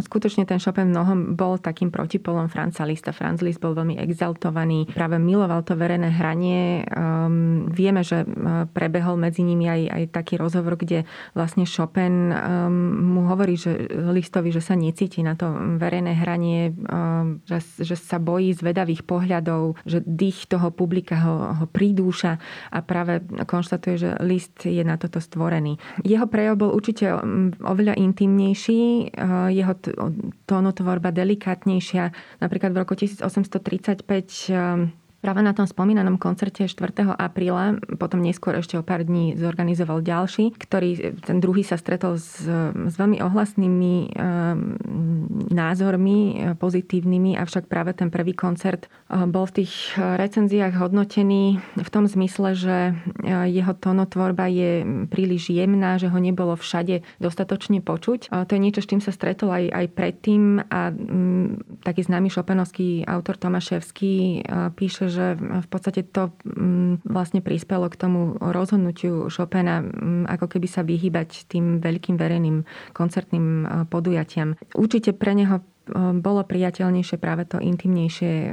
skutočne 0.00 0.48
ten 0.48 0.56
Chopin 0.56 0.88
mnohom 0.88 1.36
bol 1.36 1.60
takým 1.60 1.92
protipolom 1.92 2.48
Franca 2.48 2.88
Lista. 2.88 3.12
Franz 3.12 3.44
Liszt 3.44 3.60
bol 3.60 3.76
veľmi 3.76 4.00
exaltovaný, 4.00 4.88
práve 4.96 5.20
miloval 5.20 5.60
to 5.60 5.76
verejné 5.76 6.08
hranie. 6.08 6.88
Um, 6.88 7.68
vieme, 7.68 8.00
že 8.00 8.24
prebehol 8.72 9.20
medzi 9.20 9.44
nimi 9.44 9.68
aj, 9.68 9.82
aj 9.92 10.02
taký 10.08 10.40
rozhovor, 10.40 10.79
kde 10.80 11.04
vlastne 11.36 11.68
Chopin 11.68 12.32
um, 12.32 13.12
mu 13.12 13.28
hovorí, 13.28 13.60
že 13.60 13.92
Listovi, 13.92 14.48
že 14.48 14.64
sa 14.64 14.72
necíti 14.72 15.20
na 15.20 15.36
to 15.36 15.52
verejné 15.76 16.16
hranie, 16.16 16.72
um, 16.72 17.44
že, 17.44 17.60
že 17.84 18.00
sa 18.00 18.16
bojí 18.16 18.56
zvedavých 18.56 19.04
pohľadov, 19.04 19.76
že 19.84 20.00
dých 20.00 20.48
toho 20.48 20.72
publika 20.72 21.20
ho, 21.20 21.36
ho 21.60 21.66
pridúša 21.68 22.40
a 22.72 22.80
práve 22.80 23.20
konštatuje, 23.44 23.94
že 24.00 24.10
List 24.24 24.64
je 24.64 24.80
na 24.80 24.96
toto 24.96 25.20
stvorený. 25.20 25.76
Jeho 26.00 26.24
prejav 26.24 26.56
bol 26.56 26.72
určite 26.72 27.12
oveľa 27.60 28.00
intimnejší, 28.00 29.12
uh, 29.12 29.52
jeho 29.52 29.76
tónotvorba 30.48 31.12
delikátnejšia. 31.12 32.16
Napríklad 32.40 32.72
v 32.72 32.80
roku 32.80 32.96
1835 32.96 34.00
Práve 35.20 35.44
na 35.44 35.52
tom 35.52 35.68
spomínanom 35.68 36.16
koncerte 36.16 36.64
4. 36.64 37.12
apríla, 37.12 37.76
potom 38.00 38.24
neskôr 38.24 38.56
ešte 38.56 38.80
o 38.80 38.82
pár 38.82 39.04
dní 39.04 39.36
zorganizoval 39.36 40.00
ďalší, 40.00 40.56
ktorý, 40.56 41.20
ten 41.20 41.44
druhý 41.44 41.60
sa 41.60 41.76
stretol 41.76 42.16
s, 42.16 42.40
s 42.72 42.94
veľmi 42.96 43.20
ohlasnými 43.20 43.94
e, 44.00 44.08
názormi, 45.52 46.40
pozitívnymi, 46.56 47.36
avšak 47.36 47.68
práve 47.68 47.92
ten 47.92 48.08
prvý 48.08 48.32
koncert 48.32 48.88
e, 48.88 49.28
bol 49.28 49.44
v 49.44 49.60
tých 49.60 49.92
recenziách 50.00 50.80
hodnotený 50.80 51.60
v 51.76 51.90
tom 51.92 52.08
zmysle, 52.08 52.56
že 52.56 52.76
e, 52.88 52.92
jeho 53.52 53.76
tonotvorba 53.76 54.48
je 54.48 54.88
príliš 55.12 55.52
jemná, 55.52 56.00
že 56.00 56.08
ho 56.08 56.16
nebolo 56.16 56.56
všade 56.56 57.04
dostatočne 57.20 57.84
počuť. 57.84 58.32
To 58.32 58.52
je 58.56 58.60
niečo, 58.60 58.80
s 58.80 58.88
čím 58.88 59.04
sa 59.04 59.12
stretol 59.12 59.52
aj, 59.52 59.64
aj 59.68 59.86
predtým 59.92 60.64
a 60.64 60.88
m, 60.88 61.60
taký 61.84 62.08
známy 62.08 62.32
šopenovský 62.32 63.04
autor 63.04 63.36
Tomaševský 63.36 64.14
e, 64.40 64.72
píše, 64.72 65.09
že 65.10 65.34
v 65.36 65.68
podstate 65.68 66.06
to 66.06 66.30
mm, 66.46 67.04
vlastne 67.04 67.42
prispelo 67.42 67.90
k 67.90 67.98
tomu 67.98 68.38
rozhodnutiu 68.38 69.28
Chopina 69.28 69.82
mm, 69.82 70.30
ako 70.30 70.46
keby 70.56 70.68
sa 70.70 70.86
vyhybať 70.86 71.50
tým 71.50 71.82
veľkým 71.82 72.16
verejným 72.16 72.62
koncertným 72.94 73.46
e, 73.46 73.64
podujatiam. 73.90 74.54
Určite 74.72 75.12
pre 75.12 75.34
neho 75.34 75.60
e, 75.60 75.64
bolo 76.16 76.46
priateľnejšie 76.46 77.18
práve 77.18 77.44
to 77.50 77.58
intimnejšie 77.58 78.32
e, 78.46 78.50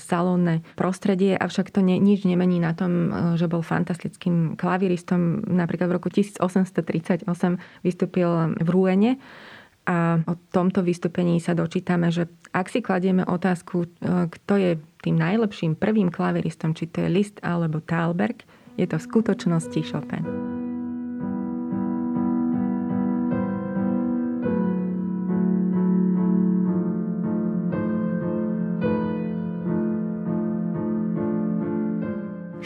salónne 0.00 0.64
prostredie, 0.74 1.36
avšak 1.36 1.70
to 1.70 1.84
ne, 1.84 2.00
nič 2.00 2.24
nemení 2.24 2.56
na 2.56 2.72
tom, 2.72 3.12
že 3.36 3.46
bol 3.46 3.60
fantastickým 3.60 4.56
klaviristom. 4.56 5.44
Napríklad 5.44 5.92
v 5.92 5.96
roku 6.00 6.08
1838 6.08 7.28
vystúpil 7.84 8.56
v 8.56 8.68
Ruene 8.72 9.20
a 9.86 10.18
o 10.26 10.34
tomto 10.50 10.82
vystúpení 10.82 11.38
sa 11.38 11.54
dočítame, 11.54 12.10
že 12.10 12.26
ak 12.50 12.66
si 12.66 12.82
kladieme 12.82 13.22
otázku, 13.22 13.86
kto 14.02 14.52
je 14.58 14.82
tým 15.06 15.14
najlepším 15.14 15.78
prvým 15.78 16.10
klaviristom, 16.10 16.74
či 16.74 16.90
to 16.90 17.06
je 17.06 17.08
Liszt 17.08 17.38
alebo 17.46 17.78
Thalberg, 17.78 18.42
je 18.74 18.84
to 18.90 18.98
v 18.98 19.06
skutočnosti 19.06 19.80
Chopin. 19.86 20.65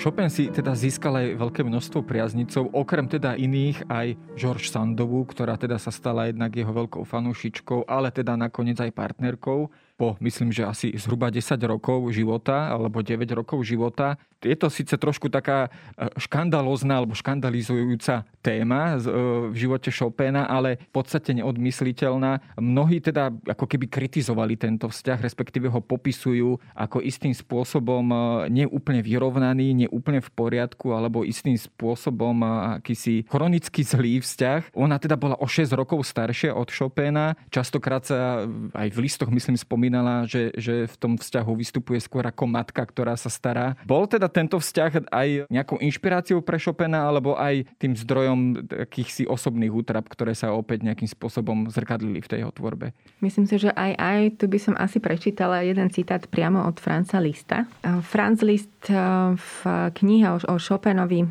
Chopin 0.01 0.33
si 0.33 0.49
teda 0.49 0.73
získal 0.73 1.13
aj 1.13 1.37
veľké 1.37 1.61
množstvo 1.61 2.01
priaznicov, 2.09 2.73
okrem 2.73 3.05
teda 3.05 3.37
iných 3.37 3.85
aj 3.85 4.17
George 4.33 4.73
Sandovu, 4.73 5.29
ktorá 5.29 5.61
teda 5.61 5.77
sa 5.77 5.93
stala 5.93 6.33
jednak 6.33 6.57
jeho 6.57 6.73
veľkou 6.73 7.05
fanúšičkou, 7.05 7.85
ale 7.85 8.09
teda 8.09 8.33
nakoniec 8.33 8.81
aj 8.81 8.97
partnerkou 8.97 9.69
po, 10.01 10.17
myslím, 10.25 10.49
že 10.49 10.65
asi 10.65 10.97
zhruba 10.97 11.29
10 11.29 11.61
rokov 11.69 12.09
života, 12.17 12.73
alebo 12.73 13.05
9 13.05 13.21
rokov 13.37 13.61
života. 13.69 14.17
Je 14.41 14.57
to 14.57 14.73
síce 14.73 14.97
trošku 14.97 15.29
taká 15.29 15.69
e, 15.69 16.09
škandalozná 16.17 17.05
alebo 17.05 17.13
škandalizujúca 17.13 18.25
téma 18.41 18.97
e, 18.97 19.13
v 19.53 19.57
živote 19.61 19.93
Chopina, 19.93 20.49
ale 20.49 20.81
v 20.81 20.91
podstate 20.97 21.37
neodmysliteľná. 21.37 22.57
Mnohí 22.57 23.05
teda 23.05 23.29
ako 23.45 23.69
keby 23.69 23.93
kritizovali 23.93 24.57
tento 24.57 24.89
vzťah, 24.89 25.21
respektíve 25.21 25.69
ho 25.69 25.85
popisujú 25.85 26.57
ako 26.73 27.05
istým 27.05 27.37
spôsobom 27.37 28.09
e, 28.09 28.17
neúplne 28.65 29.05
vyrovnaný, 29.05 29.85
neúplne 29.85 30.25
v 30.25 30.31
poriadku, 30.33 30.97
alebo 30.97 31.29
istým 31.29 31.61
spôsobom 31.61 32.41
akýsi 32.81 33.29
chronicky 33.29 33.85
zlý 33.85 34.25
vzťah. 34.25 34.73
Ona 34.73 34.97
teda 34.97 35.21
bola 35.21 35.37
o 35.37 35.45
6 35.45 35.69
rokov 35.77 36.09
staršia 36.09 36.57
od 36.57 36.73
Chopina. 36.73 37.37
Častokrát 37.53 38.09
sa 38.09 38.49
aj 38.73 38.89
v 38.89 38.99
listoch, 39.05 39.29
myslím, 39.29 39.61
spomína 39.61 39.90
spomínala, 39.91 40.23
že, 40.23 40.55
že 40.55 40.87
v 40.87 40.97
tom 41.03 41.13
vzťahu 41.19 41.51
vystupuje 41.59 41.99
skôr 41.99 42.23
ako 42.23 42.47
matka, 42.47 42.79
ktorá 42.79 43.19
sa 43.19 43.27
stará. 43.27 43.75
Bol 43.83 44.07
teda 44.07 44.31
tento 44.31 44.63
vzťah 44.63 45.11
aj 45.11 45.29
nejakou 45.51 45.83
inšpiráciou 45.83 46.39
pre 46.47 46.63
Chopina, 46.63 47.11
alebo 47.11 47.35
aj 47.35 47.67
tým 47.83 47.99
zdrojom 47.99 48.71
akýchsi 48.87 49.27
osobných 49.27 49.75
útrap, 49.75 50.07
ktoré 50.07 50.39
sa 50.39 50.55
opäť 50.55 50.87
nejakým 50.87 51.11
spôsobom 51.11 51.67
zrkadlili 51.75 52.23
v 52.23 52.31
tej 52.31 52.39
jeho 52.47 52.55
tvorbe? 52.55 52.95
Myslím 53.19 53.51
si, 53.51 53.59
že 53.59 53.75
aj 53.75 53.99
aj 53.99 54.21
tu 54.39 54.47
by 54.47 54.59
som 54.63 54.75
asi 54.79 55.03
prečítala 55.03 55.67
jeden 55.67 55.91
citát 55.91 56.23
priamo 56.31 56.63
od 56.71 56.79
Franca 56.79 57.19
Lista. 57.19 57.67
Franz 58.07 58.47
List 58.47 58.71
v 58.87 59.51
knihe 59.91 60.39
o 60.47 60.55
Chopinovi 60.55 61.27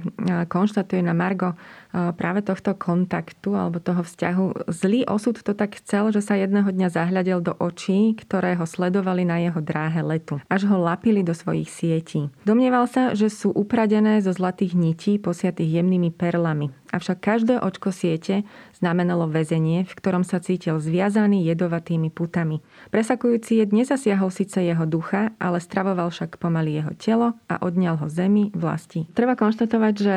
konštatuje 0.52 1.00
na 1.00 1.16
Margo 1.16 1.56
práve 1.92 2.46
tohto 2.46 2.78
kontaktu 2.78 3.58
alebo 3.58 3.82
toho 3.82 4.06
vzťahu. 4.06 4.70
Zlý 4.70 5.10
osud 5.10 5.42
to 5.42 5.58
tak 5.58 5.82
chcel, 5.82 6.14
že 6.14 6.22
sa 6.22 6.38
jedného 6.38 6.70
dňa 6.70 6.88
zahľadel 6.94 7.42
do 7.42 7.54
očí, 7.58 8.14
ktoré 8.14 8.54
ho 8.58 8.66
sledovali 8.70 9.26
na 9.26 9.42
jeho 9.42 9.58
dráhe 9.58 10.06
letu, 10.06 10.38
až 10.48 10.70
ho 10.70 10.78
lapili 10.78 11.26
do 11.26 11.34
svojich 11.34 11.70
sietí. 11.70 12.30
Domnieval 12.46 12.86
sa, 12.86 13.18
že 13.18 13.34
sú 13.34 13.50
upradené 13.50 14.22
zo 14.22 14.30
zlatých 14.30 14.78
nití 14.78 15.18
posiatých 15.18 15.82
jemnými 15.82 16.14
perlami. 16.14 16.70
Avšak 16.90 17.18
každé 17.22 17.62
očko 17.62 17.94
siete 17.94 18.42
znamenalo 18.74 19.30
väzenie, 19.30 19.86
v 19.86 19.94
ktorom 19.94 20.26
sa 20.26 20.42
cítil 20.42 20.82
zviazaný 20.82 21.46
jedovatými 21.46 22.10
putami. 22.10 22.66
Presakujúci 22.90 23.62
jed 23.62 23.70
nezasiahol 23.70 24.34
síce 24.34 24.58
jeho 24.66 24.90
ducha, 24.90 25.30
ale 25.38 25.62
stravoval 25.62 26.10
však 26.10 26.42
pomaly 26.42 26.82
jeho 26.82 26.94
telo 26.98 27.28
a 27.46 27.62
odňal 27.62 28.02
ho 28.02 28.08
zemi 28.10 28.50
vlasti. 28.58 29.06
Treba 29.14 29.38
konštatovať, 29.38 29.94
že 29.94 30.16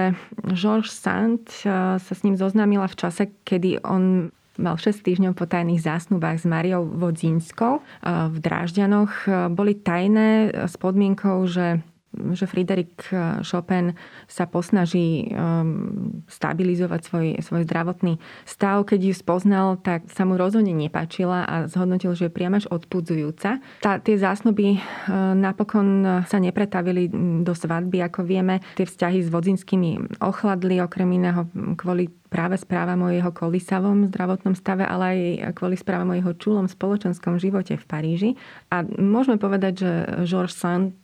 Georges 0.56 0.96
Sand 0.96 1.44
eh, 1.62 2.00
sa 2.00 2.12
s 2.12 2.24
ním 2.24 2.40
zoznámila 2.40 2.88
v 2.88 2.96
čase, 2.96 3.28
kedy 3.44 3.84
on 3.84 4.32
mal 4.60 4.76
6 4.76 5.00
týždňov 5.00 5.32
po 5.32 5.48
tajných 5.48 5.80
zásnubách 5.80 6.40
s 6.40 6.46
Mariou 6.48 6.88
Vodzínskou 6.88 7.80
eh, 7.80 7.84
v 8.32 8.36
Drážďanoch. 8.40 9.12
Eh, 9.28 9.32
boli 9.52 9.76
tajné 9.76 10.56
s 10.64 10.80
podmienkou, 10.80 11.44
že 11.44 11.84
že 12.34 12.48
Friedrich 12.48 12.94
eh, 13.10 13.40
Chopin 13.44 13.96
sa 14.30 14.48
posnaží 14.48 15.28
ehm, 15.28 16.24
stabilizovať 16.28 17.00
svoj, 17.04 17.26
svoj 17.44 17.62
zdravotný 17.68 18.16
stav. 18.48 18.88
Keď 18.88 19.00
ju 19.10 19.14
spoznal, 19.14 19.76
tak 19.80 20.08
sa 20.08 20.24
mu 20.24 20.40
rozhodne 20.40 20.72
nepáčila 20.72 21.44
a 21.44 21.54
zhodnotil, 21.68 22.16
že 22.16 22.28
je 22.28 22.34
priam 22.34 22.56
až 22.56 22.68
odpudzujúca. 22.70 23.60
Tá, 23.84 23.92
tie 24.00 24.16
zásnuby 24.16 24.76
eh, 24.76 24.80
napokon 25.36 26.24
sa 26.24 26.38
nepretavili 26.38 27.10
do 27.42 27.52
svadby, 27.52 28.04
ako 28.04 28.24
vieme. 28.24 28.64
Tie 28.78 28.88
vzťahy 28.88 29.20
s 29.24 29.28
vodzinskými 29.28 30.20
ochladli, 30.22 30.80
okrem 30.80 31.08
iného 31.18 31.48
kvôli 31.76 32.08
práve 32.32 32.56
správam 32.56 33.04
o 33.04 33.12
jeho 33.12 33.28
kolisavom 33.28 34.08
zdravotnom 34.08 34.56
stave, 34.56 34.88
ale 34.88 35.04
aj 35.04 35.18
kvôli 35.52 35.76
správam 35.76 36.10
o 36.10 36.18
jeho 36.18 36.32
čulom 36.40 36.64
spoločenskom 36.64 37.36
živote 37.36 37.76
v 37.76 37.84
Paríži. 37.84 38.30
A 38.72 38.80
môžeme 38.88 39.36
povedať, 39.36 39.84
že 39.84 39.90
Georges 40.24 40.56
Sand, 40.56 40.96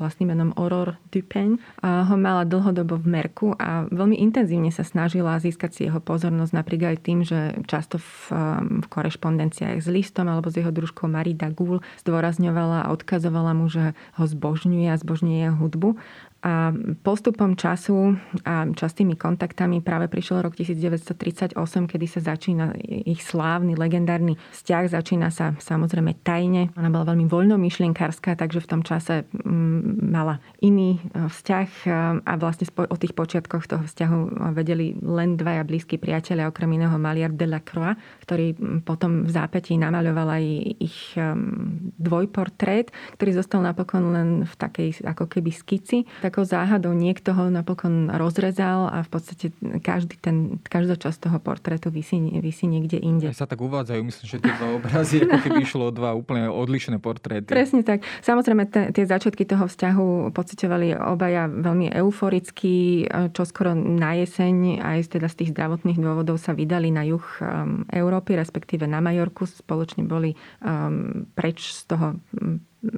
vlastným 0.00 0.32
menom 0.32 0.56
Aurore 0.56 0.96
Dupin, 1.12 1.60
ho 1.84 2.16
mala 2.16 2.48
dlhodobo 2.48 2.96
v 2.96 3.06
merku 3.20 3.52
a 3.60 3.84
veľmi 3.92 4.16
intenzívne 4.16 4.72
sa 4.72 4.80
snažila 4.80 5.36
získať 5.36 5.70
si 5.76 5.80
jeho 5.84 6.00
pozornosť, 6.00 6.56
napríklad 6.56 6.96
aj 6.96 6.98
tým, 7.04 7.20
že 7.20 7.60
často 7.68 8.00
v, 8.00 8.32
v 8.80 8.86
korešpondenciách 8.88 9.82
s 9.82 9.88
listom 9.92 10.30
alebo 10.30 10.48
s 10.48 10.56
jeho 10.56 10.72
družkou 10.72 11.10
Marie 11.10 11.36
Dagoul 11.36 11.84
zdôrazňovala 12.00 12.86
a 12.86 12.90
odkazovala 12.94 13.52
mu, 13.52 13.66
že 13.68 13.92
ho 14.16 14.24
zbožňuje 14.24 14.88
a 14.88 14.96
zbožňuje 14.96 15.38
jeho 15.50 15.56
hudbu. 15.58 15.88
A 16.46 16.70
postupom 17.02 17.58
času 17.58 18.14
a 18.46 18.70
častými 18.70 19.18
kontaktami 19.18 19.82
práve 19.82 20.06
prišiel 20.06 20.46
rok 20.46 20.54
1938, 20.54 21.58
kedy 21.90 22.06
sa 22.06 22.20
začína 22.22 22.70
ich 22.86 23.26
slávny, 23.26 23.74
legendárny 23.74 24.38
vzťah. 24.54 24.94
Začína 24.94 25.34
sa 25.34 25.58
samozrejme 25.58 26.22
tajne. 26.22 26.70
Ona 26.78 26.86
bola 26.86 27.10
veľmi 27.10 27.26
voľnomyšlienkárska, 27.26 28.38
takže 28.38 28.62
v 28.62 28.70
tom 28.70 28.86
čase 28.86 29.26
mm, 29.26 30.06
mala 30.06 30.38
iný 30.62 31.02
e, 31.02 31.26
vzťah 31.26 31.68
e, 31.82 31.88
a 32.22 32.32
vlastne 32.38 32.70
o 32.78 32.94
tých 32.94 33.18
počiatkoch 33.18 33.66
toho 33.66 33.82
vzťahu 33.82 34.54
vedeli 34.54 34.94
len 35.02 35.34
dvaja 35.34 35.66
blízki 35.66 35.98
priatelia, 35.98 36.46
okrem 36.46 36.78
iného 36.78 36.94
Maliar 36.94 37.34
Croix, 37.66 37.98
ktorý 38.22 38.54
potom 38.86 39.26
v 39.26 39.30
zápätí 39.34 39.74
namaľoval 39.74 40.38
aj 40.38 40.44
ich 40.78 41.18
dvojportrét, 41.98 42.94
ktorý 43.18 43.30
zostal 43.34 43.66
napokon 43.66 44.14
len 44.14 44.28
v 44.46 44.54
takej 44.54 45.02
ako 45.02 45.26
keby 45.26 45.50
skici. 45.50 46.06
Tak 46.22 46.35
takou 46.36 46.44
záhadou 46.44 46.92
niekto 46.92 47.32
ho 47.32 47.48
napokon 47.48 48.12
rozrezal 48.12 48.92
a 48.92 49.00
v 49.00 49.08
podstate 49.08 49.56
každý 49.80 50.20
ten, 50.20 50.60
každá 50.68 51.00
časť 51.00 51.32
toho 51.32 51.40
portrétu 51.40 51.88
vysí, 51.88 52.20
vysí 52.44 52.68
niekde 52.68 53.00
inde. 53.00 53.32
Aj 53.32 53.40
sa 53.40 53.48
tak 53.48 53.64
uvádzajú, 53.64 54.04
myslím, 54.04 54.26
že 54.28 54.44
tie 54.44 54.52
dva 54.52 54.68
obrazy, 54.76 55.24
ako 55.24 55.32
keby 55.48 55.64
išlo 55.64 55.88
dva 55.96 56.12
úplne 56.12 56.52
odlišné 56.52 57.00
portréty. 57.00 57.48
Presne 57.48 57.80
tak. 57.80 58.04
Samozrejme, 58.20 58.68
te, 58.68 58.92
tie 58.92 59.08
začiatky 59.08 59.48
toho 59.48 59.64
vzťahu 59.64 60.36
pocitovali 60.36 60.92
obaja 60.92 61.48
veľmi 61.48 61.96
euforicky, 62.04 63.08
čo 63.32 63.42
skoro 63.48 63.72
na 63.72 64.20
jeseň 64.20 64.84
aj 64.84 65.16
teda 65.16 65.32
z 65.32 65.40
tých 65.40 65.56
zdravotných 65.56 65.96
dôvodov 65.96 66.36
sa 66.36 66.52
vydali 66.52 66.92
na 66.92 67.08
juh 67.08 67.24
um, 67.40 67.88
Európy, 67.88 68.36
respektíve 68.36 68.84
na 68.84 69.00
Majorku. 69.00 69.48
Spoločne 69.48 70.04
boli 70.04 70.36
um, 70.60 71.24
preč 71.32 71.72
z 71.72 71.96
toho 71.96 72.20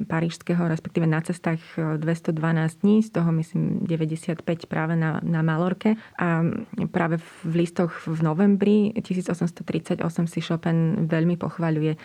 parížského, 0.06 0.68
respektíve 0.68 1.06
na 1.06 1.20
cestách 1.20 1.60
212 1.96 2.38
e, 2.38 2.78
dní, 2.82 3.02
z 3.02 3.10
toho 3.10 3.32
myslím 3.32 3.80
95 3.86 4.66
práve 4.66 4.96
na, 4.96 5.20
na 5.22 5.42
Malorke. 5.42 5.94
A 6.18 6.42
práve 6.90 7.18
v 7.44 7.54
listoch 7.54 8.06
v 8.06 8.20
novembri 8.22 8.92
1838 9.02 10.02
si 10.26 10.40
Chopin 10.40 11.08
veľmi 11.08 11.36
pochvaľuje 11.36 11.96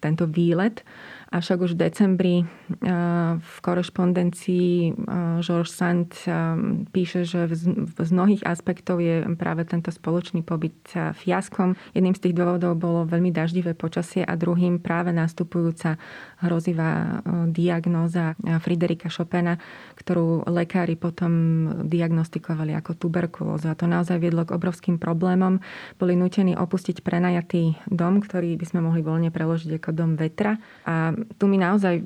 tento 0.00 0.26
výlet. 0.26 0.82
Avšak 1.28 1.60
už 1.60 1.76
v 1.76 1.80
decembri 1.84 2.36
eh, 2.40 2.46
v 3.36 3.56
korešpondencii 3.60 4.70
eh, 4.88 4.92
Georges 5.44 5.76
Sand 5.76 6.16
eh, 6.24 6.32
píše, 6.88 7.28
že 7.28 7.52
z 7.52 8.10
mnohých 8.16 8.48
aspektov 8.48 9.04
je 9.04 9.28
práve 9.36 9.68
tento 9.68 9.92
spoločný 9.92 10.40
pobyt 10.40 10.80
fiaskom. 10.96 11.76
Jedným 11.92 12.16
z 12.16 12.24
tých 12.28 12.34
dôvodov 12.36 12.80
bolo 12.80 13.04
veľmi 13.04 13.28
daždivé 13.28 13.76
počasie 13.76 14.24
a 14.24 14.32
druhým 14.40 14.80
práve 14.80 15.12
nastupujúca 15.12 16.00
hrozivá 16.40 17.20
diagnóza 17.50 18.38
Friderika 18.64 19.12
Chopina, 19.12 19.60
ktorú 20.00 20.48
lekári 20.48 20.96
potom 20.96 21.32
diagnostikovali 21.84 22.72
ako 22.78 22.96
tuberkulózu. 22.96 23.68
A 23.68 23.76
to 23.76 23.84
naozaj 23.84 24.16
viedlo 24.16 24.48
k 24.48 24.54
obrovským 24.56 24.96
problémom. 24.96 25.60
Boli 26.00 26.16
nutení 26.16 26.56
opustiť 26.56 27.04
prenajatý 27.04 27.76
dom, 27.90 28.22
ktorý 28.24 28.56
by 28.56 28.66
sme 28.66 28.80
mohli 28.80 29.04
voľne 29.04 29.28
preložiť 29.28 29.76
ako 29.76 29.90
dom 29.92 30.16
vetra. 30.16 30.56
A 30.88 31.17
tu 31.38 31.46
mi 31.46 31.58
naozaj 31.58 32.02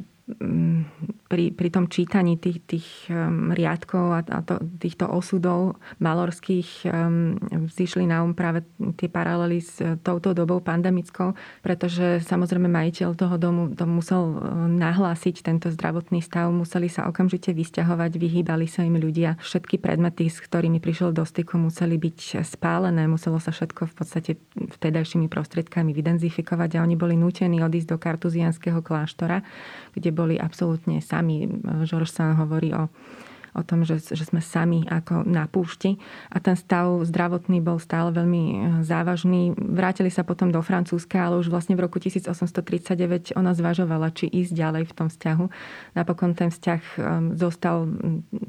pri, 1.26 1.50
pri 1.50 1.68
tom 1.72 1.90
čítaní 1.90 2.38
tých, 2.38 2.62
tých 2.62 2.88
um, 3.10 3.50
riadkov 3.50 4.04
a, 4.14 4.20
a 4.22 4.38
to, 4.46 4.62
týchto 4.78 5.10
osudov 5.10 5.82
malorských 5.98 6.86
um, 6.86 7.34
vzýšli 7.66 8.06
na 8.06 8.22
um 8.22 8.30
práve 8.30 8.62
tie 8.94 9.10
paralely 9.10 9.58
s 9.58 9.82
uh, 9.82 9.98
touto 9.98 10.30
dobou 10.30 10.62
pandemickou, 10.62 11.34
pretože 11.58 12.22
samozrejme 12.22 12.70
majiteľ 12.70 13.18
toho 13.18 13.34
domu 13.34 13.74
to 13.74 13.82
musel 13.82 14.38
uh, 14.38 14.70
nahlásiť 14.70 15.42
tento 15.42 15.74
zdravotný 15.74 16.22
stav, 16.22 16.54
museli 16.54 16.86
sa 16.86 17.10
okamžite 17.10 17.50
vysťahovať, 17.50 18.14
vyhýbali 18.14 18.70
sa 18.70 18.86
im 18.86 18.94
ľudia. 18.94 19.42
Všetky 19.42 19.82
predmety, 19.82 20.30
s 20.30 20.38
ktorými 20.38 20.78
prišiel 20.78 21.10
do 21.10 21.26
styku, 21.26 21.58
museli 21.58 21.98
byť 21.98 22.46
spálené, 22.46 23.10
muselo 23.10 23.42
sa 23.42 23.50
všetko 23.50 23.90
v 23.90 23.94
podstate 23.98 24.30
vtedajšími 24.54 25.26
prostriedkami 25.26 25.90
vydenzifikovať 25.90 26.78
a 26.78 26.84
oni 26.86 26.94
boli 26.94 27.18
nútení 27.18 27.58
odísť 27.58 27.88
do 27.90 27.98
kartuzianského 27.98 28.78
kláštora, 28.84 29.42
kde 29.96 30.11
boli 30.12 30.36
absolútne 30.36 31.00
sami. 31.00 31.48
Žorž 31.88 32.08
sa 32.12 32.36
hovorí 32.36 32.70
o 32.76 32.92
o 33.52 33.60
tom, 33.60 33.84
že, 33.84 34.00
že 34.00 34.24
sme 34.24 34.40
sami 34.40 34.88
ako 34.88 35.28
na 35.28 35.44
púšti 35.44 36.00
a 36.32 36.40
ten 36.40 36.56
stav 36.56 36.88
zdravotný 37.04 37.60
bol 37.60 37.76
stále 37.76 38.08
veľmi 38.08 38.44
e, 38.44 38.56
závažný. 38.84 39.52
Vrátili 39.56 40.08
sa 40.08 40.24
potom 40.24 40.48
do 40.48 40.60
Francúzska, 40.64 41.28
ale 41.28 41.36
už 41.36 41.52
vlastne 41.52 41.76
v 41.76 41.84
roku 41.84 42.00
1839 42.00 43.36
ona 43.36 43.52
zvažovala, 43.52 44.08
či 44.16 44.28
ísť 44.28 44.52
ďalej 44.56 44.82
v 44.88 44.92
tom 44.96 45.08
vzťahu. 45.12 45.44
Napokon 45.92 46.32
ten 46.32 46.48
vzťah 46.48 46.80
e, 46.80 46.98
zostal 47.36 47.92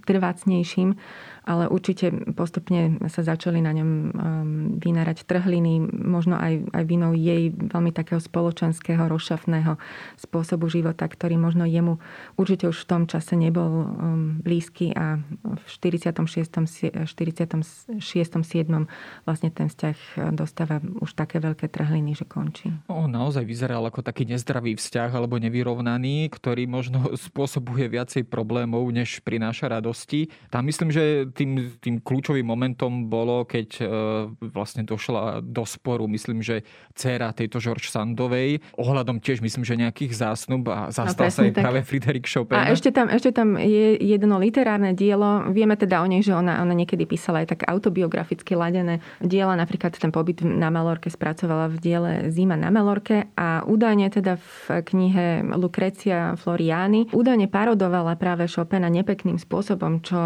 trvácnejším 0.07 0.95
ale 1.43 1.67
určite 1.67 2.11
postupne 2.33 2.97
sa 3.11 3.21
začali 3.23 3.59
na 3.59 3.71
ňom 3.75 3.89
um, 3.89 4.11
vynárať 4.79 5.27
trhliny, 5.27 5.83
možno 5.91 6.39
aj, 6.39 6.71
aj 6.71 6.83
vinou 6.87 7.11
jej 7.11 7.51
veľmi 7.51 7.91
takého 7.91 8.19
spoločenského, 8.19 9.07
rozšafného 9.11 9.75
spôsobu 10.15 10.71
života, 10.71 11.03
ktorý 11.07 11.35
možno 11.35 11.67
jemu 11.67 11.99
určite 12.39 12.71
už 12.71 12.83
v 12.83 12.89
tom 12.89 13.03
čase 13.05 13.35
nebol 13.35 13.87
um, 13.87 14.39
blízky 14.39 14.95
a 14.95 15.19
v 15.43 15.63
46. 15.67 17.05
46. 17.05 17.63
7. 18.43 18.87
vlastne 19.27 19.49
ten 19.51 19.67
vzťah 19.67 20.31
dostáva 20.35 20.79
už 20.79 21.15
také 21.15 21.39
veľké 21.43 21.67
trhliny, 21.67 22.15
že 22.15 22.25
končí. 22.27 22.71
On 22.87 23.07
naozaj 23.07 23.43
vyzeral 23.43 23.83
ako 23.83 24.03
taký 24.03 24.23
nezdravý 24.27 24.75
vzťah 24.79 25.11
alebo 25.11 25.37
nevyrovnaný, 25.37 26.31
ktorý 26.31 26.65
možno 26.65 27.13
spôsobuje 27.27 27.91
viacej 27.91 28.23
problémov, 28.27 28.87
než 28.89 29.19
prináša 29.21 29.67
radosti. 29.67 30.31
Tam 30.49 30.65
myslím, 30.67 30.89
že 30.93 31.32
tým, 31.33 31.77
tým 31.81 31.99
kľúčovým 31.99 32.45
momentom 32.45 33.09
bolo, 33.09 33.43
keď 33.43 33.69
e, 33.81 33.85
vlastne 34.53 34.85
došla 34.85 35.41
do 35.41 35.65
sporu, 35.65 36.05
myslím, 36.07 36.45
že 36.45 36.61
dcéra 36.93 37.33
tejto 37.33 37.57
George 37.57 37.89
Sandovej, 37.89 38.61
ohľadom 38.77 39.17
tiež 39.17 39.41
myslím, 39.41 39.65
že 39.65 39.73
nejakých 39.75 40.13
zásnub 40.13 40.69
a 40.69 40.93
zastal 40.93 41.27
no, 41.27 41.33
sa 41.33 41.41
aj 41.43 41.53
práve 41.57 41.79
Friedrich 41.81 42.29
Chopin. 42.29 42.55
A 42.55 42.69
ešte 42.69 42.93
tam, 42.93 43.09
ešte 43.09 43.33
tam 43.33 43.57
je 43.57 43.97
jedno 43.97 44.37
literárne 44.37 44.93
dielo. 44.93 45.49
Vieme 45.49 45.73
teda 45.73 45.99
o 45.99 46.07
nej, 46.07 46.21
že 46.21 46.37
ona, 46.37 46.61
ona 46.61 46.77
niekedy 46.77 47.09
písala 47.09 47.41
aj 47.41 47.57
tak 47.57 47.61
autobiograficky 47.65 48.53
ladené 48.53 49.01
diela. 49.19 49.57
Napríklad 49.57 49.97
ten 49.97 50.13
pobyt 50.13 50.45
na 50.45 50.69
Malorke 50.69 51.09
spracovala 51.09 51.73
v 51.73 51.77
diele 51.81 52.11
Zima 52.29 52.53
na 52.53 52.69
Malorke 52.69 53.33
a 53.33 53.65
údajne 53.65 54.13
teda 54.13 54.37
v 54.37 54.85
knihe 54.85 55.41
Lucrecia 55.57 56.37
Floriani 56.37 57.09
údajne 57.11 57.47
parodovala 57.47 58.15
práve 58.19 58.45
Chopina 58.49 58.91
nepekným 58.91 59.39
spôsobom, 59.39 60.03
čo 60.03 60.19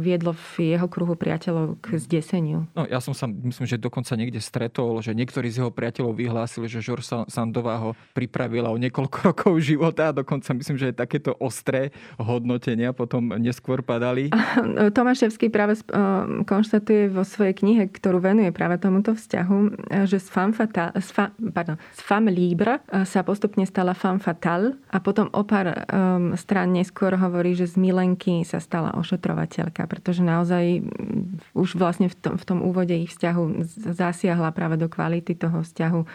viedlo 0.00 0.32
v 0.56 0.74
jeho 0.74 0.88
kruhu 0.88 1.14
priateľov 1.14 1.76
k 1.84 2.00
zdeseniu. 2.00 2.64
No 2.72 2.88
ja 2.88 2.98
som 3.04 3.12
sa, 3.12 3.28
myslím, 3.28 3.68
že 3.68 3.76
dokonca 3.76 4.16
niekde 4.16 4.40
stretol, 4.40 5.04
že 5.04 5.12
niektorí 5.12 5.52
z 5.52 5.62
jeho 5.62 5.72
priateľov 5.72 6.16
vyhlásili, 6.16 6.66
že 6.66 6.80
Žor 6.80 7.28
Sandová 7.28 7.76
ho 7.78 7.90
pripravila 8.16 8.72
o 8.72 8.80
niekoľko 8.80 9.16
rokov 9.32 9.52
života 9.60 10.10
a 10.10 10.16
dokonca 10.16 10.56
myslím, 10.56 10.80
že 10.80 10.96
takéto 10.96 11.36
ostré 11.36 11.92
hodnotenia 12.16 12.96
potom 12.96 13.36
neskôr 13.36 13.84
padali. 13.84 14.32
Tomáševský 14.96 15.52
práve 15.52 15.76
konštatuje 16.48 17.12
vo 17.12 17.22
svojej 17.22 17.54
knihe, 17.54 17.90
ktorú 17.92 18.22
venuje 18.22 18.48
práve 18.54 18.80
tomuto 18.80 19.12
vzťahu, 19.12 19.58
že 20.08 20.18
z 20.18 20.28
fatale, 20.32 20.92
z, 20.96 21.08
fa, 21.12 21.30
pardon, 21.52 21.76
z 21.92 22.00
femme 22.00 22.30
libre 22.32 22.80
eh, 22.80 23.04
sa 23.04 23.20
postupne 23.26 23.66
stala 23.68 23.92
femme 23.92 24.22
fatale 24.22 24.78
a 24.88 24.98
potom 25.02 25.28
o 25.32 25.42
pár 25.44 25.70
um, 25.70 26.34
strán 26.38 26.72
neskôr 26.72 27.14
hovorí, 27.18 27.54
že 27.54 27.66
z 27.66 27.76
milenky 27.78 28.42
sa 28.46 28.62
stala 28.62 28.94
ošetrovateľka, 28.96 29.86
pretože 29.86 30.22
naozaj 30.30 30.86
už 31.58 31.74
vlastne 31.74 32.06
v 32.06 32.14
tom, 32.14 32.34
v 32.38 32.44
tom 32.46 32.58
úvode 32.62 32.94
ich 32.94 33.10
vzťahu 33.10 33.66
zasiahla 33.98 34.54
práve 34.54 34.78
do 34.78 34.86
kvality 34.86 35.34
toho 35.34 35.66
vzťahu 35.66 36.00
e, 36.00 36.06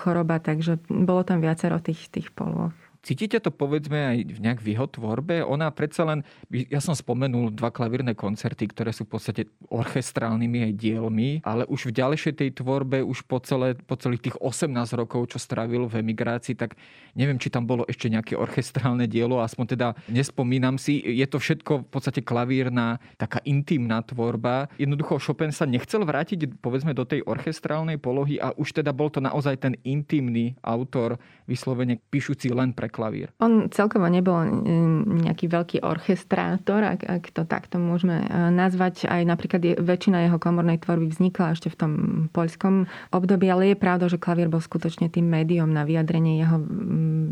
choroba, 0.00 0.40
takže 0.40 0.80
bolo 0.88 1.20
tam 1.28 1.44
viacero 1.44 1.76
tých, 1.76 2.08
tých 2.08 2.32
polôch 2.32 2.72
Cítite 3.08 3.40
to 3.40 3.48
povedzme 3.48 3.96
aj 3.96 4.36
nejak 4.36 4.60
v 4.60 4.76
jeho 4.76 4.84
tvorbe? 4.84 5.40
Ona 5.40 5.72
predsa 5.72 6.04
len, 6.04 6.20
ja 6.52 6.76
som 6.76 6.92
spomenul 6.92 7.56
dva 7.56 7.72
klavírne 7.72 8.12
koncerty, 8.12 8.68
ktoré 8.68 8.92
sú 8.92 9.08
v 9.08 9.16
podstate 9.16 9.42
orchestrálnymi 9.72 10.68
aj 10.68 10.72
dielmi, 10.76 11.40
ale 11.40 11.64
už 11.72 11.88
v 11.88 12.04
ďalšej 12.04 12.36
tej 12.36 12.50
tvorbe, 12.60 13.00
už 13.00 13.24
po, 13.24 13.40
celé, 13.40 13.80
po 13.80 13.96
celých 13.96 14.28
tých 14.28 14.36
18 14.36 14.68
rokov, 14.92 15.32
čo 15.32 15.40
strávil 15.40 15.88
v 15.88 16.04
emigrácii, 16.04 16.52
tak 16.52 16.76
neviem, 17.16 17.40
či 17.40 17.48
tam 17.48 17.64
bolo 17.64 17.88
ešte 17.88 18.12
nejaké 18.12 18.36
orchestrálne 18.36 19.08
dielo, 19.08 19.40
aspoň 19.40 19.64
teda 19.72 19.88
nespomínam 20.12 20.76
si. 20.76 21.00
Je 21.00 21.24
to 21.24 21.40
všetko 21.40 21.88
v 21.88 21.88
podstate 21.88 22.20
klavírna, 22.20 23.00
taká 23.16 23.40
intimná 23.48 24.04
tvorba. 24.04 24.68
Jednoducho 24.76 25.16
Chopin 25.16 25.48
sa 25.48 25.64
nechcel 25.64 26.04
vrátiť 26.04 26.60
povedzme 26.60 26.92
do 26.92 27.08
tej 27.08 27.24
orchestrálnej 27.24 27.96
polohy 27.96 28.36
a 28.36 28.52
už 28.52 28.84
teda 28.84 28.92
bol 28.92 29.08
to 29.08 29.24
naozaj 29.24 29.56
ten 29.56 29.80
intimný 29.80 30.60
autor, 30.60 31.16
vyslovene 31.48 31.96
píšuci 32.12 32.52
len 32.52 32.76
pre 32.76 32.97
klavír. 32.98 33.30
On 33.38 33.70
celkovo 33.70 34.10
nebol 34.10 34.42
mm, 34.42 35.22
nejaký 35.30 35.46
veľký 35.46 35.78
orchestrátor, 35.86 36.82
ak, 36.82 37.00
ak 37.06 37.22
to 37.30 37.46
takto 37.46 37.78
môžeme 37.78 38.26
e, 38.26 38.28
nazvať. 38.50 39.06
Aj 39.06 39.22
napríklad 39.22 39.62
je, 39.62 39.78
väčšina 39.78 40.26
jeho 40.26 40.42
komornej 40.42 40.82
tvorby 40.82 41.14
vznikla 41.14 41.54
ešte 41.54 41.70
v 41.70 41.78
tom 41.78 41.92
poľskom 42.34 42.90
období, 43.14 43.46
ale 43.46 43.72
je 43.72 43.76
pravda, 43.78 44.10
že 44.10 44.18
klavír 44.18 44.50
bol 44.50 44.58
skutočne 44.58 45.06
tým 45.06 45.30
médium 45.30 45.70
na 45.70 45.86
vyjadrenie 45.86 46.42
jeho 46.42 46.58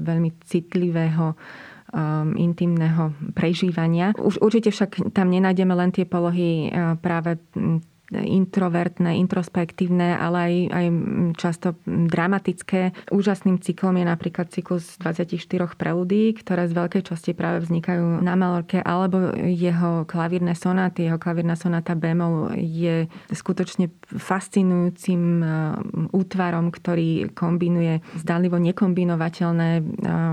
veľmi 0.07 0.31
citlivého 0.47 1.35
um, 1.35 2.39
intimného 2.39 3.11
prežívania. 3.35 4.14
Už 4.14 4.39
určite 4.39 4.71
však 4.71 5.11
tam 5.11 5.35
nenájdeme 5.35 5.75
len 5.75 5.91
tie 5.91 6.07
polohy 6.07 6.71
uh, 6.71 6.95
práve 7.01 7.43
introvertné, 8.15 9.19
introspektívne, 9.19 10.15
ale 10.15 10.39
aj, 10.39 10.55
aj 10.71 10.87
často 11.35 11.69
dramatické. 11.87 13.11
Úžasným 13.11 13.59
cyklom 13.59 13.99
je 13.99 14.07
napríklad 14.07 14.47
cyklus 14.55 14.95
24 15.03 15.35
preludí, 15.75 16.31
ktoré 16.39 16.71
z 16.71 16.77
veľkej 16.79 17.03
časti 17.03 17.35
práve 17.35 17.67
vznikajú 17.67 18.23
na 18.23 18.39
Malorke, 18.39 18.79
alebo 18.79 19.35
jeho 19.35 20.07
klavírne 20.07 20.55
sonáty. 20.55 21.11
Jeho 21.11 21.19
klavírna 21.19 21.59
sonáta 21.59 21.99
Bemol 21.99 22.55
je 22.55 23.11
skutočne 23.35 23.91
fascinujúcim 24.07 25.43
e, 25.43 25.47
útvarom, 26.15 26.71
ktorý 26.71 27.35
kombinuje 27.35 28.07
zdalivo 28.23 28.63
nekombinovateľné. 28.63 29.71
E, 29.79 29.83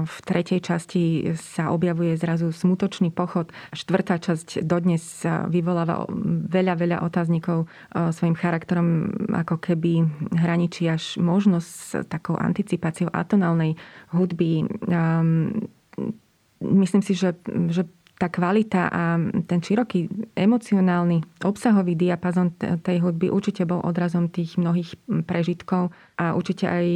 v 0.06 0.18
tretej 0.22 0.62
časti 0.62 1.34
sa 1.34 1.74
objavuje 1.74 2.14
zrazu 2.22 2.54
smutočný 2.54 3.10
pochod. 3.10 3.50
Štvrtá 3.74 4.22
časť 4.22 4.62
dodnes 4.62 5.26
vyvoláva 5.50 6.06
veľa, 6.54 6.74
veľa 6.78 6.98
otáznikov 7.02 7.63
svojim 7.92 8.36
charakterom 8.38 9.12
ako 9.32 9.60
keby 9.60 10.06
hraničí 10.34 10.88
až 10.90 11.18
možnosť 11.18 11.70
s 11.70 11.88
takou 12.08 12.38
anticipáciou 12.38 13.10
atonálnej 13.12 13.76
hudby. 14.14 14.68
Myslím 16.64 17.04
si, 17.04 17.14
že, 17.14 17.36
že 17.70 17.84
tá 18.24 18.30
kvalita 18.30 18.88
a 18.88 19.20
ten 19.50 19.60
široký 19.60 20.08
emocionálny, 20.38 21.44
obsahový 21.44 21.98
diapazon 21.98 22.56
tej 22.56 23.04
hudby 23.04 23.28
určite 23.28 23.68
bol 23.68 23.84
odrazom 23.84 24.32
tých 24.32 24.56
mnohých 24.56 24.96
prežitkov 25.28 25.92
a 26.16 26.32
určite 26.32 26.70
aj 26.70 26.88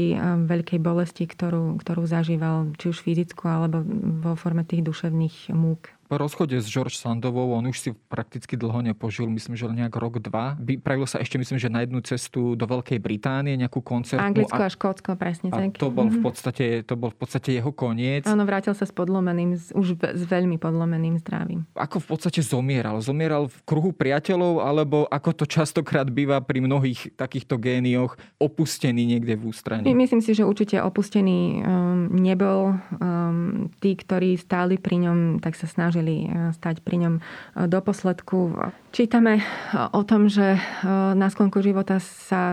veľkej 0.47 0.80
bolesti, 0.80 1.28
ktorú, 1.28 1.82
ktorú 1.84 2.07
zažíval, 2.07 2.72
či 2.80 2.93
už 2.93 3.03
fyzickú, 3.03 3.43
alebo 3.49 3.84
vo 4.24 4.39
forme 4.39 4.63
tých 4.63 4.86
duševných 4.86 5.51
múk 5.51 5.91
po 6.08 6.16
rozchode 6.16 6.55
s 6.55 6.66
George 6.72 6.95
Sandovou 6.95 7.51
on 7.51 7.68
už 7.68 7.78
si 7.84 7.89
prakticky 8.08 8.55
dlho 8.55 8.80
nepožil, 8.80 9.28
myslím, 9.28 9.60
že 9.60 9.68
nejak 9.68 9.91
rok, 9.99 10.24
dva. 10.24 10.55
Pravil 10.80 11.03
sa 11.03 11.20
ešte, 11.20 11.36
myslím, 11.36 11.60
že 11.60 11.68
na 11.68 11.84
jednu 11.84 11.99
cestu 11.99 12.55
do 12.55 12.64
Veľkej 12.64 12.97
Británie, 13.03 13.60
nejakú 13.60 13.84
koncertnú. 13.84 14.24
Anglicko 14.24 14.64
a, 14.64 14.68
a 14.68 14.72
Škótsko, 14.72 15.10
presne 15.20 15.51
tak. 15.51 15.76
A 15.76 15.78
to 15.78 15.91
bol, 15.91 16.08
v 16.08 16.18
mhm. 16.18 16.24
podstate, 16.24 16.66
to 16.88 16.95
bol 16.95 17.12
v 17.12 17.18
podstate 17.20 17.60
jeho 17.60 17.76
koniec. 17.76 18.24
Áno, 18.24 18.47
vrátil 18.47 18.72
sa 18.72 18.88
s 18.88 18.95
podlomeným, 18.95 19.60
už 19.76 19.88
s 19.99 20.24
veľmi 20.24 20.55
podlomeným 20.55 21.20
zdravím. 21.20 21.68
Ako 21.76 21.99
v 21.99 22.16
podstate 22.16 22.39
zomieral? 22.39 23.03
Zomieral 23.03 23.51
v 23.51 23.58
kruhu 23.68 23.91
priateľov, 23.91 24.64
alebo 24.64 25.03
ako 25.12 25.43
to 25.43 25.45
častokrát 25.45 26.08
býva 26.08 26.39
pri 26.39 26.64
mnohých 26.64 27.20
takýchto 27.20 27.60
génioch, 27.60 28.16
opustený 28.39 29.03
niekde 29.03 29.36
v 29.36 29.51
ústraní? 29.51 29.91
Myslím 29.91 30.24
si, 30.24 30.32
že 30.32 30.47
určite 30.47 30.80
opustený 30.80 31.60
um, 31.60 32.08
nebol. 32.16 32.80
Um, 32.95 33.68
tí, 33.84 33.97
ktorí 33.97 34.39
stáli 34.39 34.80
pri 34.80 35.03
ňom, 35.03 35.18
tak 35.43 35.58
sa 35.58 35.68
snažili 35.68 35.97
snažili 35.98 36.30
eh, 36.30 36.54
stať 36.54 36.86
pri 36.86 36.95
ňom 37.02 37.16
eh, 37.18 37.66
do 37.66 37.80
posledku. 37.82 38.54
Čítame 38.93 39.41
eh, 39.41 39.43
o 39.93 40.02
tom, 40.06 40.30
že 40.30 40.62
na 41.18 41.28
sklonku 41.30 41.60
života 41.66 41.98
sa 42.00 42.43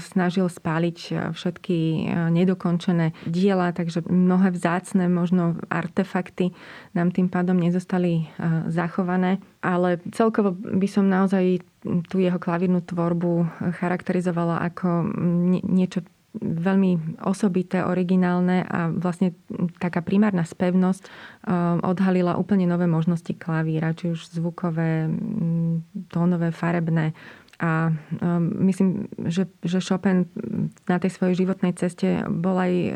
snažil 0.00 0.48
spáliť 0.48 1.30
všetky 1.36 2.10
nedokončené 2.32 3.12
diela, 3.28 3.70
takže 3.70 4.06
mnohé 4.06 4.54
vzácne 4.54 5.06
možno 5.06 5.60
artefakty 5.68 6.56
nám 6.96 7.12
tým 7.12 7.28
pádom 7.28 7.58
nezostali 7.58 8.26
zachované. 8.70 9.38
Ale 9.60 10.00
celkovo 10.14 10.56
by 10.56 10.88
som 10.88 11.06
naozaj 11.06 11.60
tú 12.08 12.16
jeho 12.18 12.40
klavírnu 12.40 12.80
tvorbu 12.84 13.46
charakterizovala 13.76 14.64
ako 14.72 15.10
niečo 15.68 16.04
veľmi 16.38 17.18
osobité, 17.26 17.82
originálne 17.82 18.62
a 18.62 18.86
vlastne 18.94 19.34
taká 19.82 19.98
primárna 19.98 20.46
spevnosť 20.46 21.02
um, 21.02 21.82
odhalila 21.82 22.38
úplne 22.38 22.70
nové 22.70 22.86
možnosti 22.86 23.34
klavíra, 23.34 23.98
či 23.98 24.14
už 24.14 24.38
zvukové, 24.38 25.10
mm, 25.10 26.06
tónové, 26.06 26.54
farebné. 26.54 27.18
A 27.60 27.92
um, 27.92 28.46
myslím, 28.64 29.10
že, 29.26 29.50
že 29.60 29.82
Chopin 29.82 30.30
na 30.88 30.96
tej 30.96 31.12
svojej 31.12 31.44
životnej 31.44 31.74
ceste 31.76 32.24
bol 32.30 32.56
aj 32.56 32.72
um, 32.72 32.92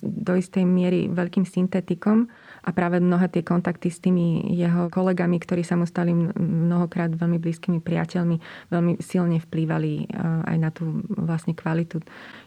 do 0.00 0.32
istej 0.38 0.62
miery 0.64 1.10
veľkým 1.10 1.44
syntetikom 1.44 2.30
a 2.60 2.70
práve 2.76 3.00
mnohé 3.00 3.32
tie 3.32 3.42
kontakty 3.44 3.88
s 3.88 4.02
tými 4.02 4.52
jeho 4.52 4.92
kolegami, 4.92 5.40
ktorí 5.40 5.64
sa 5.64 5.76
mu 5.76 5.88
stali 5.88 6.12
mnohokrát 6.36 7.12
veľmi 7.14 7.40
blízkymi 7.40 7.80
priateľmi, 7.80 8.36
veľmi 8.68 8.92
silne 9.00 9.40
vplývali 9.40 10.12
aj 10.46 10.56
na 10.60 10.70
tú 10.70 11.00
vlastne 11.16 11.56
kvalitu 11.56 12.04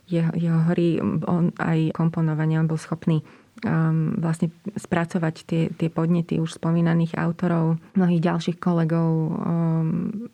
jeho, 0.08 0.32
jeho 0.36 0.60
hry. 0.70 1.02
On 1.26 1.50
aj 1.58 1.96
komponovanie, 1.98 2.60
on 2.62 2.70
bol 2.70 2.78
schopný 2.78 3.26
um, 3.66 4.18
vlastne 4.18 4.50
spracovať 4.76 5.36
tie, 5.46 5.62
tie 5.74 5.90
podnety 5.90 6.38
už 6.42 6.58
spomínaných 6.58 7.16
autorov, 7.18 7.80
mnohých 7.94 8.22
ďalších 8.22 8.58
kolegov 8.58 9.10
um, 9.38 10.30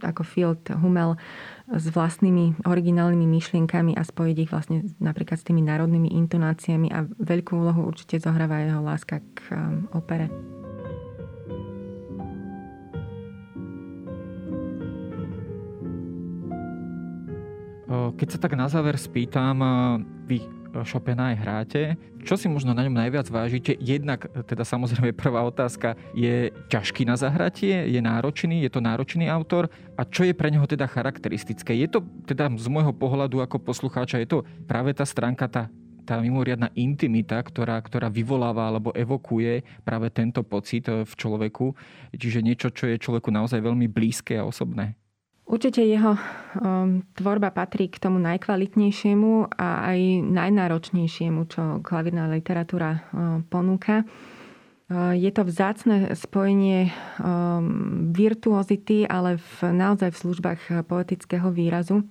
ako 0.00 0.22
Field, 0.24 0.62
Hummel, 0.80 1.16
s 1.70 1.86
vlastnými 1.94 2.66
originálnymi 2.66 3.26
myšlienkami 3.30 3.94
a 3.94 4.02
spojiť 4.02 4.36
ich 4.42 4.50
vlastne 4.50 4.90
napríklad 4.98 5.38
s 5.38 5.46
tými 5.46 5.62
národnými 5.62 6.10
intonáciami 6.26 6.90
a 6.90 7.06
veľkú 7.06 7.54
úlohu 7.54 7.86
určite 7.86 8.18
zohráva 8.18 8.58
jeho 8.58 8.82
láska 8.82 9.22
k 9.38 9.38
um, 9.54 9.86
opere. 9.94 10.26
Keď 17.90 18.36
sa 18.36 18.38
tak 18.38 18.52
na 18.54 18.68
záver 18.68 19.00
spýtam, 19.00 19.64
vy 20.28 20.59
Chopina 20.86 21.34
aj 21.34 21.36
hráte. 21.40 21.80
Čo 22.20 22.36
si 22.36 22.46
možno 22.46 22.76
na 22.76 22.84
ňom 22.84 22.94
najviac 22.94 23.26
vážite? 23.32 23.74
Jednak, 23.80 24.28
teda 24.46 24.62
samozrejme 24.62 25.16
prvá 25.16 25.42
otázka, 25.42 25.96
je 26.12 26.52
ťažký 26.68 27.08
na 27.08 27.16
zahratie? 27.16 27.88
Je 27.88 28.00
náročný? 28.00 28.62
Je 28.62 28.70
to 28.70 28.84
náročný 28.84 29.26
autor? 29.26 29.72
A 29.98 30.06
čo 30.06 30.28
je 30.28 30.36
pre 30.36 30.52
neho 30.52 30.64
teda 30.68 30.86
charakteristické? 30.86 31.74
Je 31.74 31.88
to 31.88 32.04
teda 32.28 32.52
z 32.54 32.68
môjho 32.68 32.94
pohľadu 32.94 33.42
ako 33.42 33.58
poslucháča, 33.60 34.22
je 34.22 34.28
to 34.28 34.38
práve 34.68 34.92
tá 34.92 35.02
stránka, 35.02 35.48
tá 35.50 35.72
tá 36.00 36.18
mimoriadná 36.18 36.74
intimita, 36.74 37.38
ktorá, 37.38 37.78
ktorá 37.78 38.10
vyvoláva 38.10 38.66
alebo 38.66 38.90
evokuje 38.90 39.62
práve 39.86 40.10
tento 40.10 40.42
pocit 40.42 40.90
v 40.90 41.06
človeku. 41.06 41.70
Čiže 42.10 42.42
niečo, 42.42 42.74
čo 42.74 42.90
je 42.90 42.98
človeku 42.98 43.30
naozaj 43.30 43.62
veľmi 43.62 43.86
blízke 43.86 44.34
a 44.34 44.42
osobné. 44.42 44.98
Určite 45.50 45.82
jeho 45.82 46.14
um, 46.14 47.02
tvorba 47.18 47.50
patrí 47.50 47.90
k 47.90 47.98
tomu 47.98 48.22
najkvalitnejšiemu 48.22 49.50
a 49.58 49.90
aj 49.90 49.98
najnáročnejšiemu, 50.30 51.40
čo 51.50 51.82
klavírna 51.82 52.30
literatúra 52.30 53.02
uh, 53.10 53.42
ponúka. 53.50 54.06
Uh, 54.86 55.10
je 55.18 55.26
to 55.34 55.42
vzácne 55.42 56.14
spojenie 56.14 56.94
um, 57.18 58.14
virtuozity, 58.14 59.10
ale 59.10 59.42
v, 59.42 59.74
naozaj 59.74 60.14
v 60.14 60.20
službách 60.22 60.86
poetického 60.86 61.50
výrazu. 61.50 62.06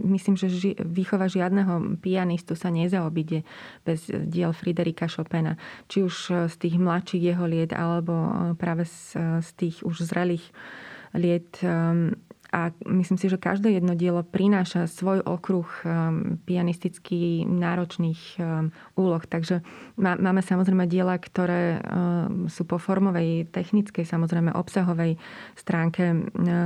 Myslím, 0.00 0.40
že 0.40 0.48
ži- 0.48 0.80
výchova 0.80 1.28
žiadneho 1.28 2.00
pianistu 2.00 2.56
sa 2.56 2.72
nezaobíde 2.72 3.44
bez 3.84 4.08
diel 4.08 4.56
Friderika 4.56 5.12
Chopina. 5.12 5.60
Či 5.92 6.08
už 6.08 6.16
z 6.48 6.54
tých 6.56 6.80
mladších 6.80 7.36
jeho 7.36 7.44
liet, 7.44 7.76
alebo 7.76 8.12
práve 8.56 8.88
z, 8.88 9.16
z 9.44 9.48
tých 9.60 9.84
už 9.84 10.08
zrelých 10.08 10.44
liet. 11.12 11.60
Um, 11.60 12.16
a 12.56 12.72
myslím 12.88 13.20
si, 13.20 13.28
že 13.28 13.36
každé 13.36 13.76
jedno 13.76 13.92
dielo 13.92 14.24
prináša 14.24 14.88
svoj 14.88 15.20
okruh 15.20 15.68
pianisticky 16.48 17.44
náročných 17.44 18.40
úloh. 18.96 19.20
Takže 19.20 19.60
máme 20.00 20.40
samozrejme 20.40 20.88
diela, 20.88 21.20
ktoré 21.20 21.84
sú 22.48 22.64
po 22.64 22.80
formovej, 22.80 23.52
technickej, 23.52 24.08
samozrejme 24.08 24.56
obsahovej 24.56 25.20
stránke 25.52 26.16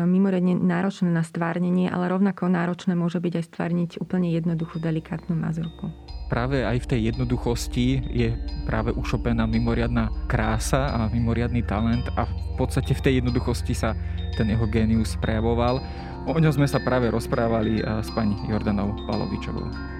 mimoriadne 0.07 0.55
náročné 0.55 1.11
na 1.11 1.26
stvárnenie, 1.26 1.91
ale 1.91 2.07
rovnako 2.07 2.47
náročné 2.47 2.95
môže 2.95 3.18
byť 3.18 3.34
aj 3.34 3.45
stvárniť 3.51 3.91
úplne 3.99 4.30
jednoduchú, 4.30 4.78
delikátnu 4.78 5.34
mazurku 5.34 6.10
práve 6.31 6.62
aj 6.62 6.87
v 6.87 6.91
tej 6.95 7.01
jednoduchosti 7.11 8.07
je 8.07 8.31
práve 8.64 8.95
ušopená 8.95 9.51
mimoriadná 9.51 10.14
krása 10.31 10.87
a 10.95 11.11
mimoriadný 11.11 11.66
talent 11.66 12.07
a 12.14 12.24
v 12.24 12.55
podstate 12.55 12.95
v 12.95 13.03
tej 13.03 13.12
jednoduchosti 13.18 13.74
sa 13.74 13.99
ten 14.39 14.47
jeho 14.47 14.64
génius 14.70 15.18
prejavoval. 15.18 15.83
O 16.31 16.39
ňom 16.39 16.55
sme 16.55 16.70
sa 16.70 16.78
práve 16.78 17.11
rozprávali 17.11 17.83
s 17.83 18.09
pani 18.14 18.39
Jordanou 18.47 18.95
Palovičovou. 19.11 20.00